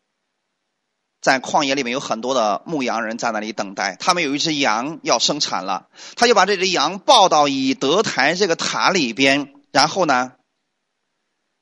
[1.22, 3.96] 在旷野里面有很多的牧羊人在那里等待。
[4.00, 10.34] 他们有一只羊要生产了，他就把这只羊抱到以德台这个塔里边，然后呢，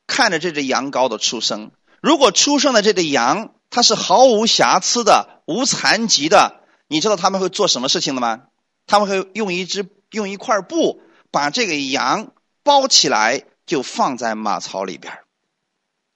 [0.08, 1.72] 看着这只羊羔的出生。
[2.02, 8.44] 如果出生的这只羊它是毫无瑕疵的、无残疾的，你知道他们会做什么事情的吗？
[8.88, 12.32] 他们会用一只用一块布把这个羊
[12.64, 15.20] 包起来，就放在马槽里边。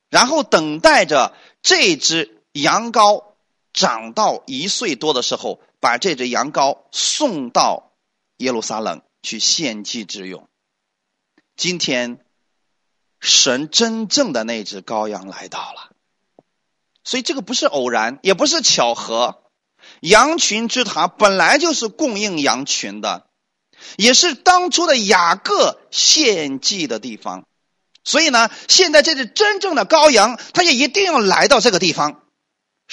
[0.09, 3.32] 然后等待着这只羊羔
[3.73, 7.91] 长到一岁多的时候，把这只羊羔送到
[8.37, 10.47] 耶路撒冷去献祭之用。
[11.57, 12.19] 今天，
[13.19, 15.91] 神真正的那只羔羊来到了，
[17.03, 19.43] 所以这个不是偶然，也不是巧合。
[19.99, 23.27] 羊群之塔本来就是供应羊群的，
[23.97, 27.45] 也是当初的雅各献祭的地方。
[28.05, 32.22] 所以呢，现在这只真正的羔羊，他也一定要来到这个地方，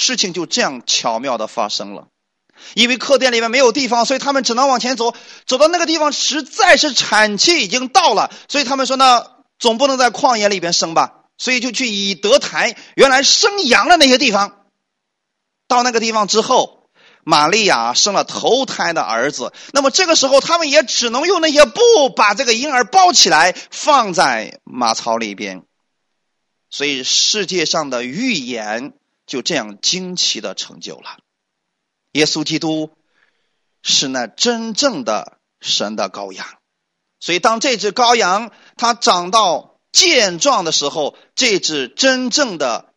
[0.01, 2.09] 事情就这样巧妙的发生了。
[2.75, 5.15] 因为客店里面没有地方，所以他们只能往前走，
[5.47, 9.27] 走到那个地方实在是产期已经到了，所以他们说呢，
[9.59, 14.65] 总不能在旷野里边生吧，所以就去以德台原来生羊的那些地方，
[15.69, 16.79] 到那个地方之后。
[17.23, 25.63] 玛利亚生了头胎的儿子，那么这个时候他们也只能用那些布把这个婴儿包起来，放在马槽里边。
[26.71, 28.95] 所以世界上的预言
[29.31, 31.19] 就这样惊奇的成就了。
[32.11, 32.91] 耶稣基督
[33.81, 36.45] 是那真正的神的羔羊。
[37.21, 42.93] 所以，当这只羔羊它长到健壮的时候，这只真正的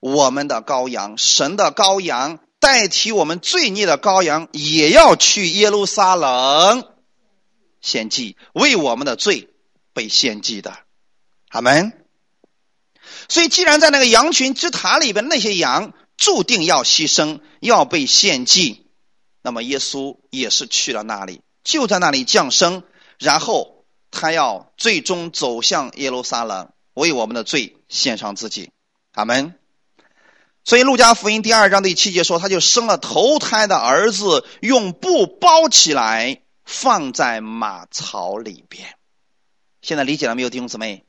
[0.00, 6.92] 我们的羔羊，神的羔羊，代替我们罪孽的羔羊，也要去耶路撒冷
[7.80, 9.48] 献祭，为我们的罪
[9.94, 10.76] 被献祭的。
[11.48, 12.03] 阿门。
[13.28, 18.86] 所以，既然在那个羊群之塔里边，那些羊注定要牺牲，要被献祭，
[19.42, 22.82] 那么耶稣也是去了那里，就在那里降生。
[23.18, 28.70] 然后他要最终走向耶路撒冷，为我们的罪献上自己。
[29.12, 29.54] 阿门。
[30.64, 38.96] 所以路加福音第二章第七节说，他就生了头胎的儿子，用布包起来，放在马槽里边。
[39.82, 41.04] 现在理解了没有，弟兄姊妹？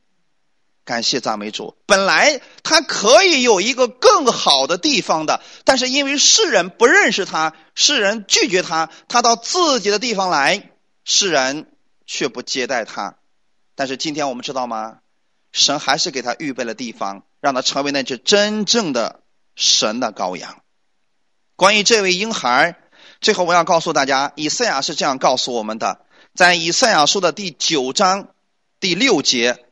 [0.86, 1.76] 感谢赞美主。
[1.86, 10.70] 本来他可以有一个更好的地方的，但是因为世人不认识他，世人拒绝他，他到自己的地方来，
[11.04, 11.68] 世人。
[12.08, 13.16] 却不接待他，
[13.74, 15.00] 但是今天我们知道吗？
[15.52, 19.22] 神还是给他预备了地方，让他成为那只真正的
[19.56, 20.62] 神的羔羊。
[21.56, 22.78] 关于这位婴孩，
[23.22, 28.28] 最后我要告诉大家，以赛亚是这样告诉我们的：在以赛亚书的第九章
[28.80, 29.65] 第六节，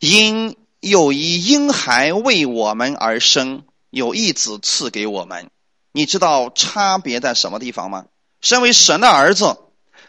[0.00, 5.50] 因有一婴孩为我们而生，有一子赐给我们。
[5.92, 8.06] 你知道差别在什么地方吗？
[8.40, 9.58] 身为神的儿子。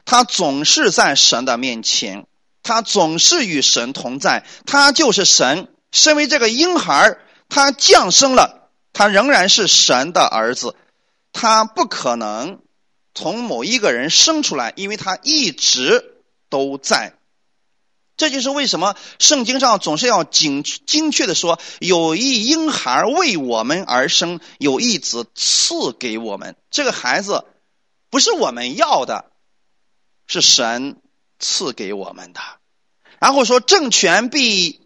[0.05, 2.25] 他总是在神的面前，
[2.63, 5.67] 他总是与神同在，他就是神。
[5.91, 7.17] 身为这个婴孩，
[7.49, 10.73] 他降生了，他仍然是神的儿子，
[11.33, 12.61] 他不可能
[13.13, 16.15] 从某一个人生出来，因为他一直
[16.49, 17.13] 都在。
[18.21, 26.55] 这就是为什么圣经上总是要精精确的说，有一婴孩为我们而生，有一子赐给我们。
[26.69, 27.45] 这个孩子
[28.11, 29.25] 不是我们要的。
[30.27, 31.01] 是神
[31.39, 32.39] 赐给我们的，
[33.19, 34.79] 然后说政权必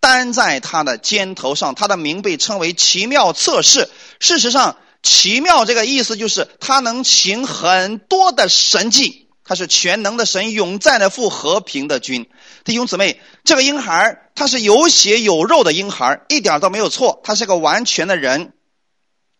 [0.00, 3.88] 担在他的肩头上，他的名被称为奇妙测试。
[4.18, 12.28] 事实上，奇妙这个意思就是他能行很多的神迹，他是全能的神，永在的父，和平的君。
[12.64, 18.52] 弟兄姊妹，这个婴孩他是有血有肉的婴孩，一点都没有错，他是个完全的人。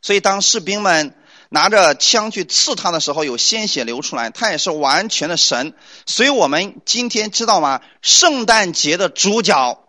[0.02, 1.16] 所以当士兵们。
[1.52, 5.74] 拿着枪去刺他的时候，有鲜血流出来，他也是完全的神。
[6.06, 7.82] 所以我们今天知道吗？
[8.02, 9.84] 圣诞节的主角，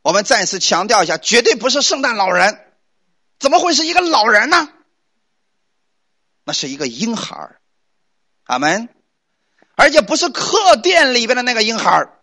[0.00, 2.58] 我们再次强调一下，绝对不是圣诞老人，
[3.38, 4.70] 怎么会是一个老人呢？
[6.46, 7.60] 那是一个婴孩儿
[8.44, 8.88] 阿门。
[9.74, 12.21] 而且不是客店里边的那个婴孩儿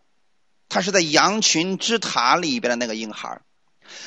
[0.70, 3.42] 他是在羊群之塔里边的那个婴孩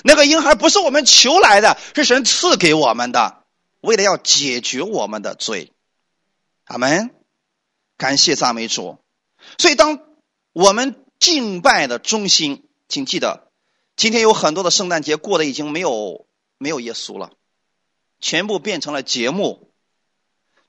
[0.05, 3.43] 那个婴孩不是我们求来的，是神赐给我们的。
[3.81, 5.73] 为了要解决我们的罪，
[6.67, 7.13] 阿门，
[7.97, 8.99] 感谢赞美主。
[9.59, 9.99] 所以，当
[10.53, 13.49] 我们敬拜的中心，请记得，
[13.97, 16.27] 今天有很多的圣诞节过得已经没有
[16.59, 17.33] 没有耶稣了，
[18.21, 19.73] 全部变成了节目，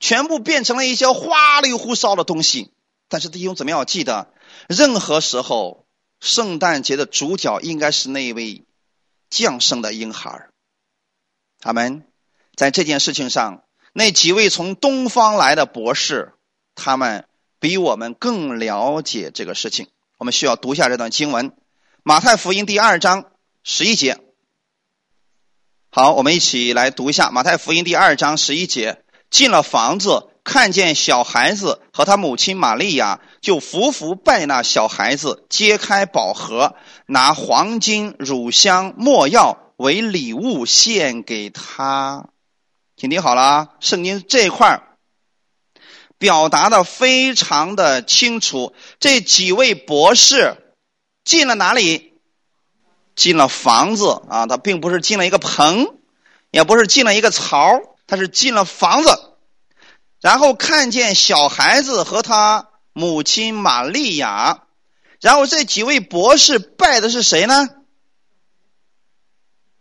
[0.00, 2.72] 全部变成了一些花里胡哨的东西。
[3.08, 4.32] 但是弟兄怎么样记得，
[4.68, 5.83] 任何时候，
[6.20, 8.64] 圣诞节的主角应该是那位
[9.30, 10.48] 降生的婴孩
[11.58, 12.06] 他们。
[12.56, 16.34] 在这件事情上，那几位从东方来的博士，
[16.76, 17.26] 他们
[17.58, 19.88] 比我们更了解这个事情。
[20.18, 21.50] 我们需要读一下这段经文，
[22.04, 23.32] 《马太福音》第二章
[23.64, 24.20] 十一节。
[25.90, 29.02] 好，我们一起来读一下《马太福音》第二章十一节。
[29.30, 42.30] 进了房子，看见小孩子和他母亲玛利亚，就服服拜那小孩子，揭开宝盒，拿黄金、乳香、墨药为礼物献给他。
[42.96, 44.82] 请听好了啊，圣经这一块
[46.16, 48.72] 表达的非常的清楚。
[48.98, 50.56] 这几位博士
[51.22, 52.14] 进了哪里？
[53.14, 55.98] 进了房子啊，他并不是进了一个棚，
[56.50, 59.34] 也不是进了一个槽，他是进了房子，
[60.22, 64.62] 然后看见小孩子和他母亲玛利亚，
[65.20, 67.68] 然后这几位博士拜的是谁呢？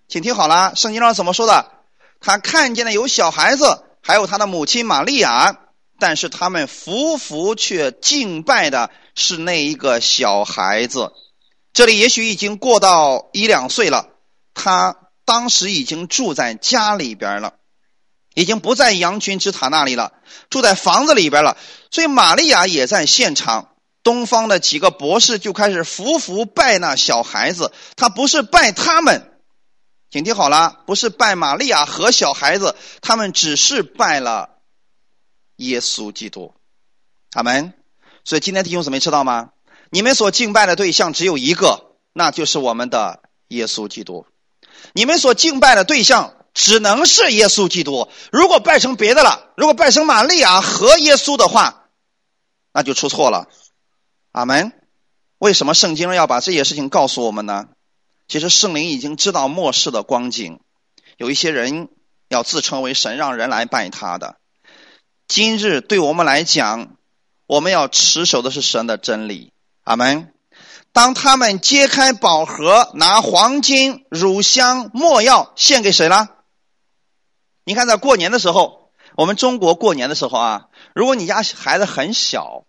[0.10, 1.72] 请听好了，圣经上怎么说的？
[2.20, 5.60] 他看见了有小孩子，还有他的母亲玛利亚，
[6.00, 11.14] 但是他们服服却敬拜的是那一个小孩子。
[11.72, 14.10] 这里也许已经过到一两岁了，
[14.54, 14.96] 他
[15.26, 17.56] 当时已经住在家里边了，
[18.34, 20.14] 已经不在羊群之塔那里了，
[20.50, 21.58] 住在房子里边了。
[21.92, 23.70] 所以玛利亚也在现场。
[24.04, 29.32] 东方的几个博士就开始服服拜那小孩子，他不是拜他们。
[30.12, 34.50] 请听好了，不是拜玛利亚和小孩子，他们只是拜了
[35.56, 36.54] 耶稣基督。
[37.32, 37.74] 他们。
[38.26, 39.52] 所以今天弟兄姊妹知道吗？
[39.90, 44.26] 你们所敬拜的对象只有一个，那就是我们的耶稣基督。
[44.92, 48.10] 你们所敬拜的对象只能是耶稣基督。
[48.32, 51.86] 如果拜成别的了，如果拜成玛利亚和耶稣的话，
[52.72, 53.48] 那就出错了。
[54.32, 54.72] 阿门。
[55.40, 57.66] 为什么圣经要把这些事情告诉我们呢？
[58.30, 60.62] 其实圣灵已经知道末世的光景，
[61.18, 61.90] 有一些人
[62.30, 64.38] 要自称为神，让人来拜他的。
[65.28, 66.96] 今日对我们来讲，
[67.46, 69.52] 我们要持守的是神的真理。
[69.84, 70.32] 阿门。
[70.94, 76.33] 当他们揭开宝盒，拿黄金、乳香、没药献给谁了？
[77.64, 82.66] 你看，在过年的时候，我们中国过年的时候啊，如果你家孩子很小。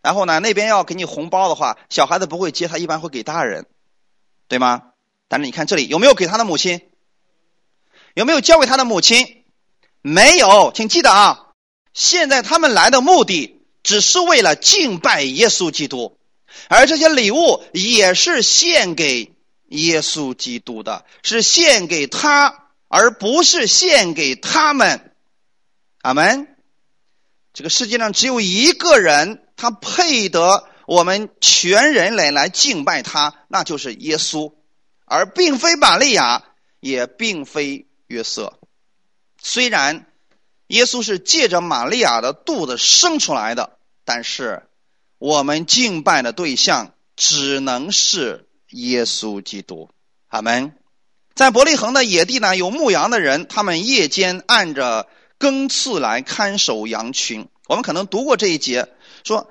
[0.00, 3.66] 然后呢，那边要给你红包的话，小孩子不会接，他一般会给大人，
[4.46, 4.92] 对吗？
[5.26, 6.82] 但是你看这里有没有给他的母亲？
[8.14, 9.42] 有没有交给他的母亲？
[10.00, 11.48] 没有，请记得啊！
[11.92, 16.16] 现在他们来的目的只是为了敬拜耶稣基督，
[16.68, 19.34] 而这些礼物也是献给
[19.66, 25.12] 耶稣基督的，是献给他，而不是献给他们。
[26.02, 26.56] 阿门。
[27.52, 29.44] 这个世界上只有一个人。
[29.60, 34.54] 他配得我们全人类来敬拜他，那就是耶稣，
[35.04, 36.44] 而并非玛利亚，
[36.78, 38.60] 也并非约瑟。
[39.42, 40.06] 虽然
[40.68, 44.62] 耶稣是借着玛利亚的肚子生出来的，但是
[45.18, 49.90] 我们敬拜的对象只能是耶稣基督。
[50.28, 50.77] 阿门。
[51.38, 55.06] 在伯利恒的野地呢，有牧羊的人，他们夜间按着
[55.38, 57.46] 更次来看守羊群。
[57.68, 58.88] 我们可能读过这一节。
[59.22, 59.48] 说，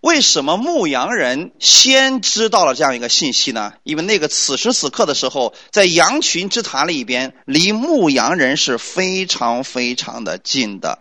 [0.00, 3.74] 为什么牧羊人先知道了这样一个信息呢？
[3.82, 11.00] 因为那个此时此刻的时候，在羊群之塔里边，离牧羊人是非常非常的近的，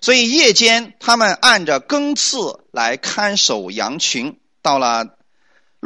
[0.00, 4.38] 所以夜间他们按着更次来看守羊群。
[4.62, 5.15] 到了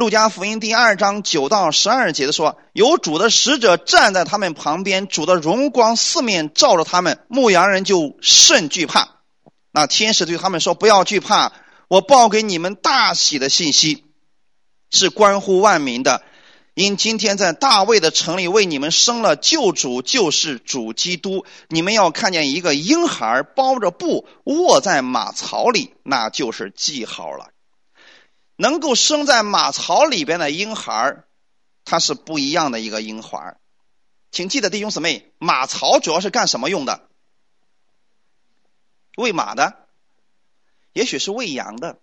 [0.01, 9.19] 路加福音第二章九到十二节的说，有主的使者站在他们旁边，主的荣光四面照着他们，牧羊人就甚惧怕。
[9.71, 11.53] 那天使对他们说：“不要惧怕，
[11.87, 14.05] 我报给你们大喜的信息，
[14.89, 16.23] 是关乎万民的。
[16.73, 21.45] 因今天在大卫的城里为你们生了救主，就是主基督。
[21.67, 27.49] 你们要看见一个婴孩包着布卧在马槽里，那就是记号了。
[28.61, 31.27] 能够生在马槽里边的婴孩儿，
[31.83, 33.57] 他是不一样的一个婴孩儿。
[34.29, 37.09] 请记得弟兄姊妹，马槽主要是干什么用的？”
[39.17, 39.87] 喂马的，
[40.93, 41.97] 也许是喂羊的。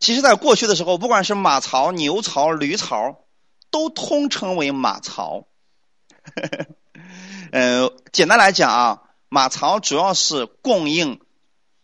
[0.00, 3.24] 其实，在过去的时候，不管是马槽、牛槽、驴槽，
[3.70, 5.46] 都通称为马槽。
[7.52, 11.20] 呃，简单来讲啊，马槽主要是供应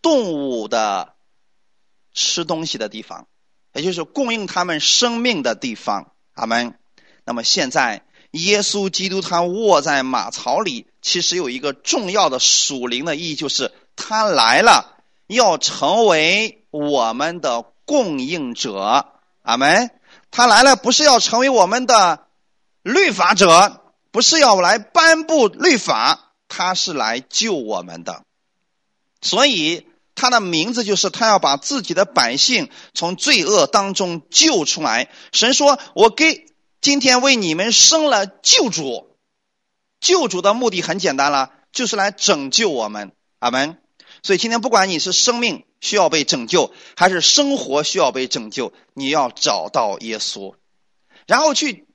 [0.03, 1.12] 动物的
[2.15, 3.27] 吃东西的地方，
[3.75, 6.13] 也就是供应他们生命的地方。
[6.35, 6.79] 阿门。
[7.25, 8.03] 那么现在。
[8.33, 14.97] 耶稣基督他卧在马槽里，其实有一个重要的属灵的意义，就是他来了，
[15.27, 19.07] 要成为我们的供应者。
[19.43, 19.91] 阿门。
[20.31, 22.27] 他来了，不是要成为我们的
[22.81, 23.83] 律法者，
[24.13, 28.23] 不是要来颁布律法，他是来救我们的。
[29.21, 29.87] 所以
[30.23, 35.11] 他的名字就是他要把自己的百姓从罪恶当中救出来。
[35.33, 36.47] 神说：“我给。”
[36.81, 39.17] 今天为你们生了救主，
[40.01, 43.79] 救主的目的很简单了，就是来拯救我们，阿门。
[44.23, 50.55] 所以今天不管你是生命需要被拯救，还是生活需要被拯救，你要找到耶稣，
[51.27, 51.87] 然后去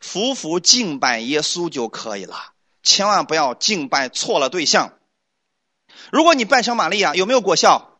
[0.00, 2.36] 服服敬拜耶稣就可以了。
[2.82, 4.97] 千万不要敬拜错了对象。
[6.10, 7.98] 如果你拜成玛利亚，有没有果效？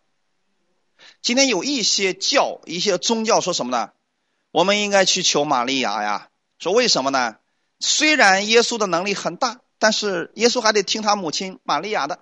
[1.22, 3.90] 今天有一些教、一些宗教说什么呢？
[4.51, 6.28] 我们应该去求玛利亚呀。
[6.59, 7.36] 说为什么呢？
[7.80, 12.20] 虽然耶稣的能力很大，但是耶稣还得听他母亲玛利亚的。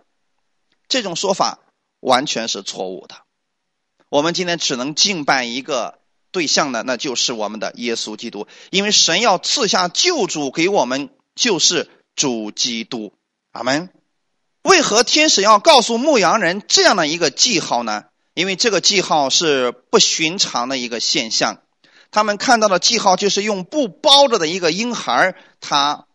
[0.89, 1.61] 这种说法
[2.01, 3.17] 完全是错误的。
[4.09, 5.99] 我们今天只能敬拜一个
[6.31, 8.47] 对象呢，那就是我们的耶稣基督。
[8.71, 13.13] 因为神要赐下救主给我们，就是主基督。
[13.53, 13.89] 阿门。
[14.67, 18.05] 为何天使要告诉牧羊人这样的一个记号呢？
[18.35, 21.59] 因为这个记号是不寻常的一个现象。
[22.11, 26.07] 他们看到的记号就是用布包着的一个婴孩，他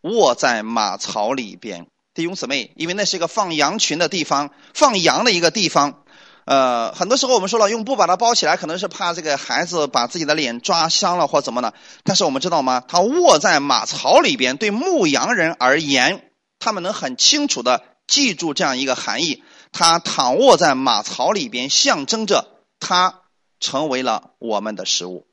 [0.00, 1.86] 卧在马槽里边。
[2.14, 6.04] 弟兄姊妹，因为那是一个放羊群的地方，放羊的一个地方，
[6.46, 11.74] 呃，很多时候我们说了，用布把它包起来，可能是怕这个孩子把自己的脸抓伤了或怎么的。
[12.02, 12.82] 但是我们知道吗？
[12.88, 16.30] 他卧在马槽里边，对牧羊人而言，
[16.64, 22.48] 他们能很清楚的记住这样一个含义：他躺卧在马槽里边，象征着
[22.80, 23.20] 他
[23.60, 25.26] 成为了我们的食物。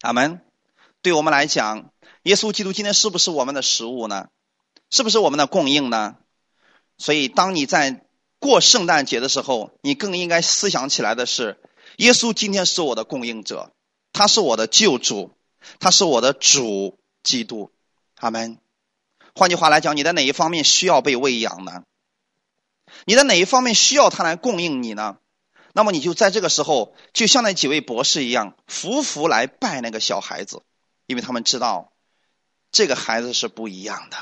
[0.00, 0.40] 阿门。
[1.02, 1.90] 对我们来讲，
[2.22, 4.28] 耶稣基督今天是不是我们的食物呢？
[4.88, 6.16] 是不是我们的供应呢？
[6.96, 8.06] 所以，当你在
[8.38, 11.60] 过圣诞节的时候，你更应该思想起来的是，
[11.98, 13.72] 耶稣今天是我的供应者，
[14.14, 15.32] 他是我的救主，
[15.78, 17.70] 他是我的主基督。
[18.16, 18.58] 阿门。
[19.38, 21.84] 换句话来讲，你在哪一方面需要被喂养呢？
[23.04, 25.18] 你在哪一方面需要他来供应你呢？
[25.74, 30.62] 那么你就在这个时候，就像那几位博士一样，服服来拜那个小孩子，
[31.06, 31.92] 因为他们知道
[32.72, 34.16] 这个孩子是不一样的。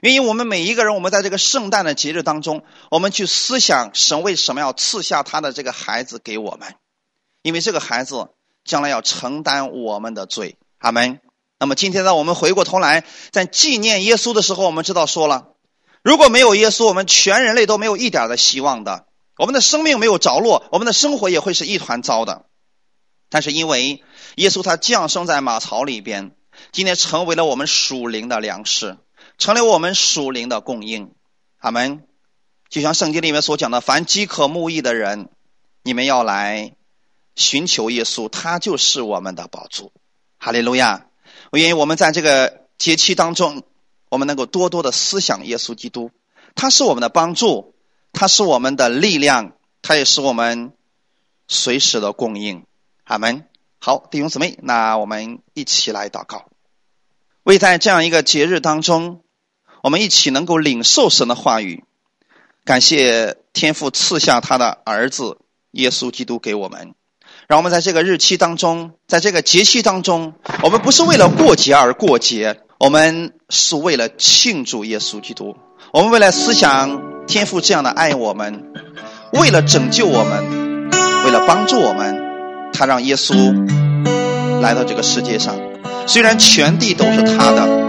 [0.00, 6.74] 因为我们每一个人，我们在这个圣诞的节日当中，我们去思想神为什么要赐下他的这个孩子给我们，
[7.42, 8.30] 因为这个孩子
[8.64, 10.58] 将来要承担我们的罪。
[10.78, 11.20] 阿门。
[11.58, 15.54] 那么今天呢，我们回过头来在纪念耶稣的时候，我们知道说了，
[16.02, 19.06] 如果没有耶稣，我们全人类都没有一点的希望的，
[19.38, 22.44] 我们的生命没有着落，我们的生活也会是一团糟的。
[23.30, 24.02] 但是因为
[24.36, 26.32] 耶稣他降生在马槽里边，
[26.72, 28.98] 今天成为了我们属灵的粮食。
[29.38, 31.12] 成了我们属灵的供应，
[31.58, 32.06] 阿门
[32.70, 35.28] 就像圣经里面所讲的，凡饥渴慕义的人，
[35.82, 36.74] 你们要来
[37.34, 39.92] 寻求耶稣，他就是我们的宝珠。
[40.38, 41.06] 哈利路亚！
[41.50, 43.62] 我愿意我们在这个节期当中，
[44.08, 46.10] 我们能够多多的思想耶稣基督，
[46.54, 47.74] 他是我们的帮助，
[48.12, 50.72] 他是我们的力量，他也是我们
[51.48, 52.64] 随时的供应。
[53.04, 53.44] 阿门。
[53.78, 56.46] 好，弟兄姊妹，那我们一起来祷告，
[57.44, 59.22] 为在这样一个节日当中。
[59.82, 61.84] 我们一起能够领受神的话语，
[62.64, 65.38] 感谢天父赐下他的儿子
[65.70, 66.96] 耶稣基督给我们。
[67.48, 75.56] 让我们在这个日期当中，在这个节气当中，我们不是为了过节而过节，我们是为了庆祝耶稣基督。
[75.92, 78.64] 我们为了思想天父这样的爱我们，
[79.32, 80.90] 为了拯救我们，
[81.24, 82.16] 为了帮助我们，
[82.72, 83.34] 他让耶稣
[84.60, 85.56] 来到这个世界上。
[86.06, 87.86] 虽然全地都是他的。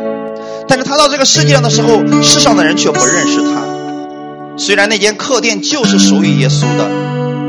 [0.69, 4.57] 但是他到这个世界上的时候，世上的人却不认识他。
[4.57, 6.89] 虽然那间客店就是属于耶稣的，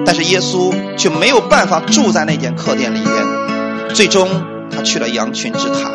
[0.08, 3.94] 但是耶稣却没有办法住在那间客店里边。
[3.94, 4.26] 最终，
[4.74, 5.90] 他去了羊群之塔，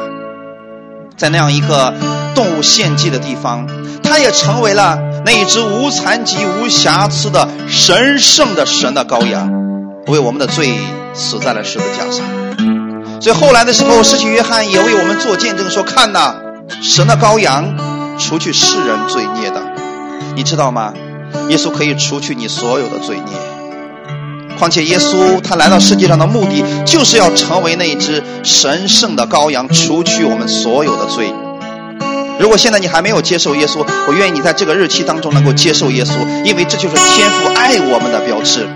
[1.18, 1.92] 在那样一个
[2.36, 3.68] 动物献祭的地方，
[4.04, 9.52] 他也成为了那一只无残疾、无瑕疵的神圣的神的羔羊，
[10.06, 10.78] 为我们的罪
[11.16, 12.24] 死在了十字架上。
[13.20, 16.36] 所以后来的时候，施洗约翰也为我们做见证说：“看呐。”
[16.84, 17.76] 神的羔羊，
[18.20, 19.60] 除去世人罪孽的，
[20.36, 20.94] 你知道吗？
[21.50, 23.53] 耶稣可以除去你所有的罪孽。
[24.58, 31.34] 况且耶稣他来到世界上的目的，就是要成为那只神圣的羔羊，除去我们所有的罪。
[32.40, 36.12] 如果现在你还没有接受耶稣，我愿意你在这个日期当中能够接受耶稣，
[36.44, 38.68] 因为这就是天父爱我们的标志。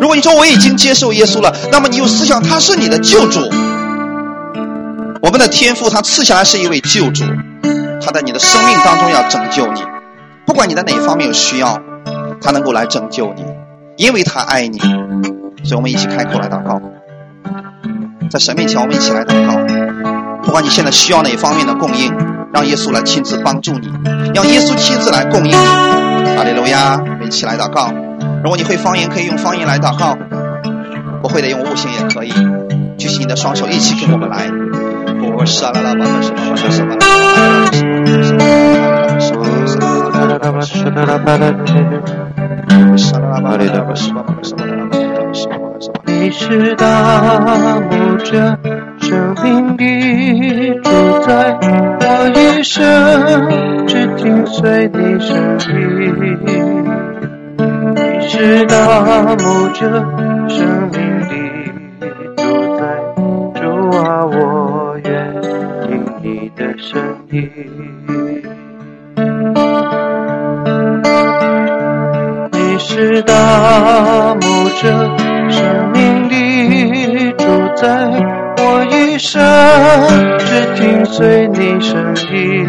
[0.00, 3.40] 如果你说我已经接受耶稣了，那么你有思想他是你的救主。
[5.22, 7.24] 我们的天赋，他赐下来是一位救主，
[8.00, 9.82] 他在你的生命当中要拯救你，
[10.46, 11.80] 不管你在哪方面有需要，
[12.40, 13.44] 他能够来拯救你，
[13.96, 14.78] 因为他爱你。
[15.64, 16.80] 所以我们一起开口来祷告，
[18.30, 19.56] 在神面前我们一起来祷告，
[20.42, 22.14] 不管你现在需要哪方面的供应，
[22.52, 23.90] 让耶稣来亲自帮助你，
[24.32, 25.54] 让耶稣亲自来供应你。
[26.36, 27.90] 阿利路亚，我们一起来祷告。
[28.44, 30.14] 如果你会方言，可以用方言来祷告；
[31.20, 32.32] 不会的，用悟性也可以。
[32.96, 34.48] 举起你的双手，一起跟我们来。
[35.36, 36.94] 我沙拉拉巴什么什么什么，
[42.78, 42.98] 你
[46.30, 48.58] 是大牧者，
[49.00, 50.90] 生命的主
[51.22, 51.58] 宰，
[52.00, 52.84] 我一生
[53.86, 56.38] 只听随你声音。
[57.94, 60.04] 你是大牧者，
[60.48, 61.00] 生命
[61.30, 61.34] 的
[62.36, 62.42] 主
[62.76, 62.82] 宰，
[63.54, 63.60] 主
[63.96, 65.40] 啊我愿
[65.86, 66.04] 听。
[66.22, 67.00] 你的声
[67.30, 67.42] 音，
[72.98, 74.40] 是大牧
[74.80, 74.88] 者，
[75.50, 77.44] 生命的主
[77.76, 77.86] 宰，
[78.56, 79.38] 我一生
[80.38, 82.64] 只听随你声音。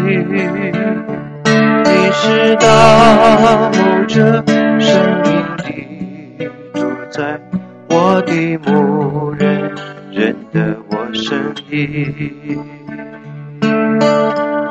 [1.82, 4.44] 你是大牧者，
[4.78, 7.40] 生命的主宰，
[7.88, 9.72] 我的牧人
[10.12, 12.62] 认得我声音。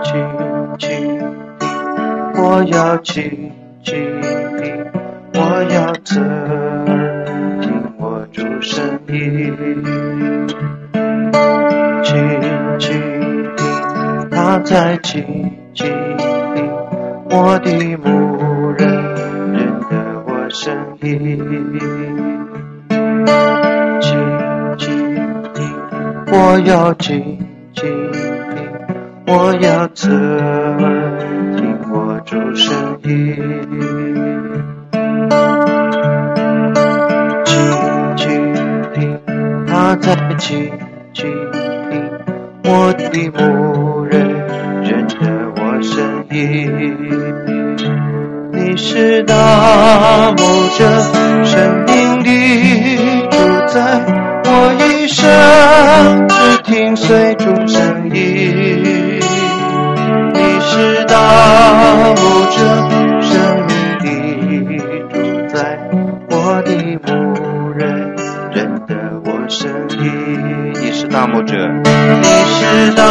[0.04, 0.14] 轻
[0.78, 1.20] 轻，
[2.36, 3.52] 我要亲
[26.58, 27.38] 我要静
[27.76, 28.24] 静听，
[29.28, 33.36] 我要侧耳听我主声音，
[37.46, 37.54] 静
[38.16, 38.26] 静
[38.96, 39.20] 听
[39.68, 40.72] 他在静
[41.14, 42.10] 静听
[42.64, 43.06] 我的
[43.38, 44.28] 牧人
[44.82, 46.42] 认得我声音。
[48.52, 50.38] 你是大牧
[50.76, 50.90] 者，
[51.46, 52.88] 生命里
[53.30, 53.38] 主
[53.68, 54.02] 宰，
[54.44, 56.28] 我一生
[57.48, 57.78] 只听随主声
[58.14, 59.20] 音。
[60.34, 61.14] 你是大
[61.74, 62.16] 牧
[62.52, 62.58] 者，
[63.22, 63.32] 生
[64.04, 64.08] 命
[64.66, 64.70] 的
[65.14, 65.16] 主
[65.54, 65.56] 宰，
[66.30, 66.34] 我
[66.66, 66.70] 的
[67.06, 67.08] 牧
[67.72, 68.16] 人
[68.54, 68.92] 认得
[69.26, 70.74] 我声音。
[70.82, 71.56] 你是大牧者，
[72.22, 73.02] 你是大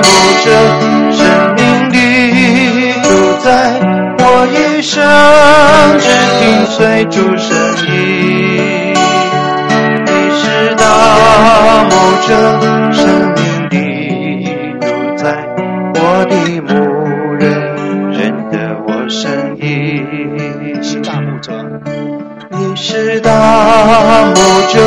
[0.00, 0.02] 牧
[0.44, 0.46] 者，
[1.12, 1.60] 生命
[1.90, 1.96] 的
[3.02, 3.08] 主
[3.42, 3.48] 宰。
[4.22, 5.02] 我一生
[5.98, 6.06] 只
[6.38, 7.48] 听随主声
[7.88, 7.90] 音，
[10.04, 10.42] 你是
[10.76, 10.82] 大
[11.84, 11.90] 牧
[12.26, 12.28] 者，
[12.92, 13.29] 生
[23.12, 23.32] 是大
[24.26, 24.34] 牧
[24.72, 24.78] 者，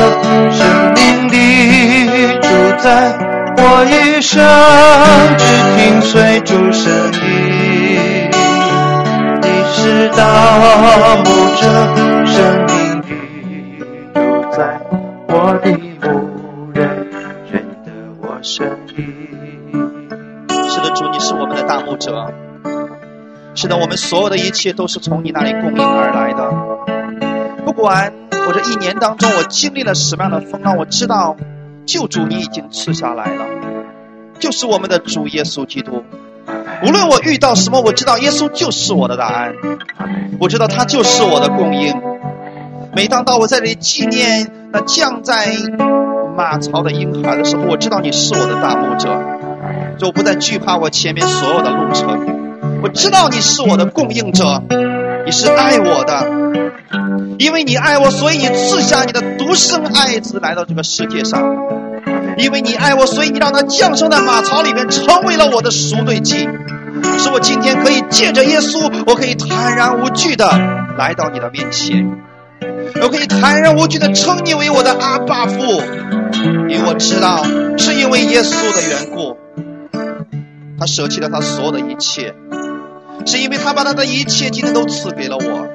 [0.49, 2.47] 生命的主
[2.82, 3.11] 宰，
[3.57, 4.41] 我一生
[5.38, 5.43] 只
[5.76, 8.32] 听随主声音。
[9.41, 11.26] 你是大牧
[11.59, 11.67] 者，
[12.26, 13.09] 生命的
[14.13, 14.17] 主
[14.55, 14.80] 宰，
[15.28, 15.67] 我的
[16.07, 16.80] 牧人
[17.51, 18.65] 认得我声
[18.95, 19.03] 音。
[20.69, 22.34] 是的，主，你是我们的大牧者。
[23.53, 26.22] 是的，我们所有的一切都是从你那里供应而来。
[27.84, 28.13] 管
[28.47, 31.36] 我这一年当中我经历了什么样的风浪，我知道
[31.86, 33.45] 救主你已经赐下来了，
[34.39, 36.01] 就是我们的主耶稣基督。
[36.81, 39.53] 无论我遇到什么，我知道耶稣就是我的答案，
[40.39, 41.93] 我知道他就是我的供应。
[42.95, 45.47] 每当到我在这里纪念那降在
[46.38, 49.09] 马槽的婴孩的时候，我知道你是我的大牧者，
[49.97, 52.81] 就不再惧怕我前面所有的路程。
[52.81, 54.63] 我知道你是我的供应者，
[55.26, 61.41] 你是爱我的，因为你爱我，所以你赐下你的独生爱子来到这个世界上。
[62.38, 66.49] 因为你爱我，所以你让他降生在马槽里面，成为了我的赎罪祭，
[67.19, 70.49] 使我今天可以借着耶稣，我可以坦然无惧的
[70.97, 72.17] 来到你的面前，
[73.01, 75.61] 我可以坦然无惧的称你为我的阿爸父，
[76.69, 77.43] 因为我知道
[77.78, 79.38] 是因为耶稣的缘故，
[80.80, 82.34] 他舍弃了他所有的一切，
[83.26, 85.67] 是因为他把他的一切今天都赐给了我。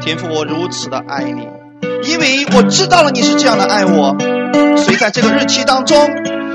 [0.00, 1.48] 天父，我如此的爱你，
[2.08, 4.16] 因为我知道了你是这样的爱我。
[4.76, 5.98] 所以在这个日期当中，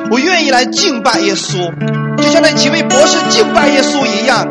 [0.09, 1.69] 我愿意来敬拜耶稣，
[2.17, 4.47] 就像那几位博士敬拜耶稣一样，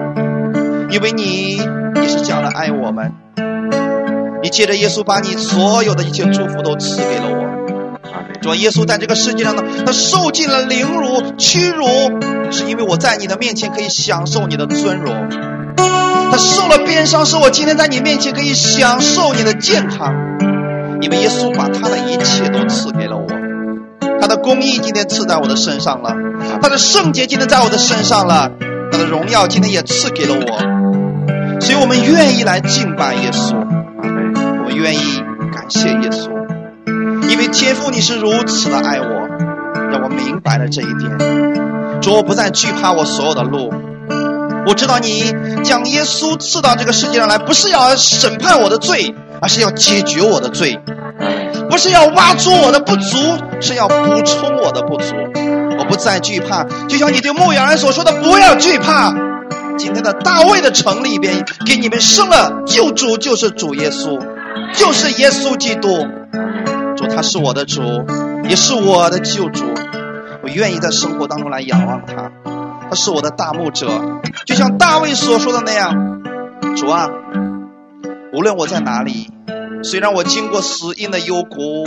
[0.91, 1.61] 因为你
[1.95, 3.13] 你是这样的爱我们，
[4.43, 7.60] 你借着耶稣把你所有的一切祝福都赐给了我。
[8.43, 11.85] 主耶稣在这个世界上呢，他受尽了凌辱、屈辱，
[12.51, 15.15] 是因为我在你的面前可以享受你的尊荣；
[15.77, 20.13] 他受了鞭伤，是我今天在你面前可以享受你的健康。
[21.03, 23.27] 因为耶稣把他的一切都赐给了我，
[24.21, 26.15] 他的公义今天赐在我的身上了，
[26.61, 28.51] 他的圣洁今天在我的身上了，
[28.93, 35.23] 他的荣耀今天也赐给了我，所以我们愿意来敬拜耶稣，我们愿意
[35.53, 36.29] 感谢耶稣，
[37.53, 39.29] 天父你是如此的爱我，
[39.91, 43.73] 让我明白了这一点，主我不再惧怕我所有的路，
[44.67, 45.33] 我知道你
[45.63, 49.15] 将耶稣赐到这个世界上来，不是要审判我的罪。
[49.43, 50.79] 而是要解决我的罪，
[51.71, 53.17] 不是要挖出我的不足，
[53.59, 55.15] 是要补充我的不足。
[55.79, 59.15] 我不再惧怕，就像你对牧羊人所说的：“不要惧怕。”
[59.81, 64.21] 今天的大卫的城里边，给你们生了救主，就是主耶稣，
[64.75, 65.89] 就是耶稣基督。
[67.01, 67.81] 主他是我的主，
[68.45, 69.65] 也是我的救主。
[70.43, 72.31] 我愿意在生活当中来仰望他，
[72.91, 73.89] 他是我的大牧者，
[74.45, 76.21] 就像大卫所说的那样
[76.77, 77.09] ：“主啊。”
[78.35, 79.31] 无论我在哪里，
[79.83, 81.85] 虽然我经过死荫的幽谷，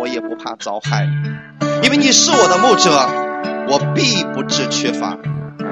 [0.00, 1.06] 我也不怕遭害，
[1.82, 2.90] 因为你是我的牧者，
[3.68, 5.18] 我必不致缺乏。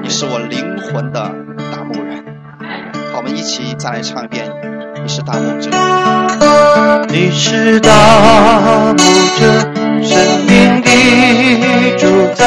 [0.03, 1.31] 你是我灵魂的
[1.71, 2.23] 大牧人。
[3.11, 4.51] 好，我们一起再来唱一遍：
[5.01, 5.71] 你是大牧者，
[7.09, 7.89] 你是大
[8.97, 9.03] 牧
[9.39, 9.41] 者，
[10.01, 10.11] 生
[10.47, 10.89] 命的
[11.97, 12.43] 主宰，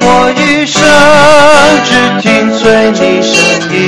[0.00, 0.04] 我
[0.36, 0.80] 一生
[1.84, 1.90] 只
[2.20, 2.26] 听
[2.58, 3.32] 随你声
[3.72, 3.78] 音。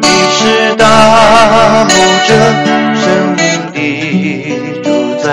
[0.00, 1.90] 你是大牧
[2.26, 2.28] 者，
[2.96, 3.06] 生
[3.36, 3.40] 命
[3.72, 3.76] 的
[4.82, 4.86] 主
[5.22, 5.26] 宰，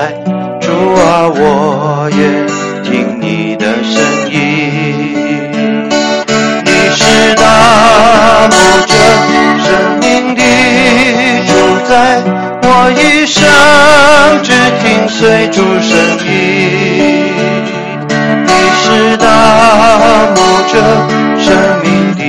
[0.60, 1.40] 主啊，我
[2.12, 2.20] 愿
[2.84, 3.94] 听你的声
[4.30, 4.34] 音。
[6.66, 7.44] 你是大
[8.50, 8.54] 牧
[8.86, 8.94] 者，
[9.64, 9.95] 生
[11.98, 13.42] 我一生
[14.44, 16.30] 只听随主声音。
[18.46, 18.86] 你是
[19.16, 19.24] 大
[20.36, 20.38] 牧
[20.68, 20.74] 者，
[21.40, 21.48] 生
[21.82, 21.86] 命
[22.18, 22.22] 的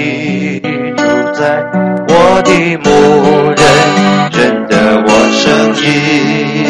[0.97, 1.03] 主
[1.35, 1.41] 宰，
[2.07, 2.11] 我
[2.45, 2.51] 的
[2.85, 2.87] 牧
[3.51, 3.61] 人
[4.31, 4.39] 认
[4.69, 4.73] 得
[5.05, 5.43] 我声
[5.83, 5.85] 音。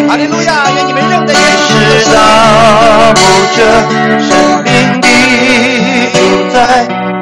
[0.09, 0.49] 哈利路亚！
[0.75, 1.39] 愿你们认得耶
[1.69, 1.71] 是。
[2.15, 2.17] 大
[3.13, 3.21] 牧
[3.57, 3.59] 者，
[4.25, 4.31] 生
[4.65, 4.71] 命
[5.03, 5.07] 的
[6.15, 6.17] 主
[6.51, 6.57] 宰，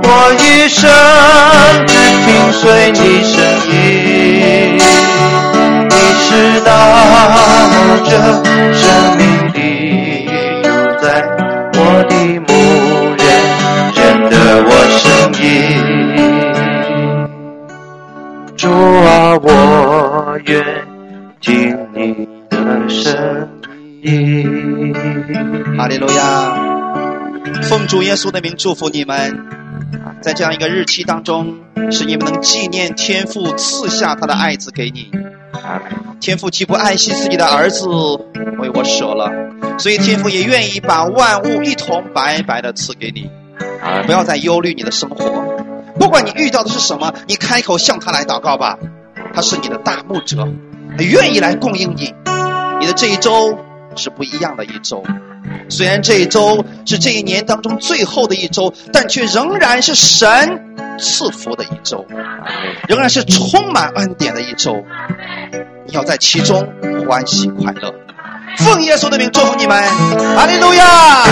[0.05, 0.07] 我
[0.39, 0.81] 一生
[1.89, 1.93] 只
[2.25, 2.63] 听随
[2.93, 3.35] 你声
[3.73, 3.75] 音。
[8.15, 8.85] 大牧者，生
[9.17, 9.59] 命的
[10.63, 10.69] 主
[11.03, 11.05] 宰，
[11.75, 12.15] 我的
[12.47, 12.49] 牧
[13.19, 13.27] 人
[13.97, 13.99] 认
[14.31, 14.33] 得
[14.69, 14.71] 我
[15.03, 15.03] 声
[15.43, 15.45] 音。
[18.57, 20.55] 主啊，我愿
[21.41, 22.57] 听你的
[22.89, 23.05] 声
[24.03, 24.95] 音。
[25.77, 26.55] 哈利路亚！
[27.63, 29.45] 奉主耶稣的名祝福你们，
[30.25, 31.55] 在这样一个日期当中，
[31.91, 35.11] 使你们能纪念天父赐下他的爱子给你。
[36.19, 37.87] 天父既不爱惜自己的儿子，
[38.59, 39.31] 为我舍了，
[39.79, 43.31] 所以天父也愿意把万物一同白白的赐给你。
[44.07, 45.45] 不要再忧虑你的生活，
[45.99, 48.79] 不管你遇到的是什么，你开口向他来祷告吧。
[49.35, 50.49] 他是你的大牧者，
[50.97, 52.15] 他愿意来供应你。
[52.81, 53.59] 你的这一周
[53.95, 55.05] 是不一样的一周，
[55.69, 60.61] 虽然这一周是这一年当中最后的一周，但却仍然是神
[60.99, 62.05] 赐福的一周，
[62.89, 64.77] 仍然是充满恩典的一周。
[65.87, 66.67] 你要在其中
[67.07, 67.93] 欢喜快乐。
[68.59, 69.83] 奉耶稣的名祝福你们，
[70.37, 71.25] 阿利路亚。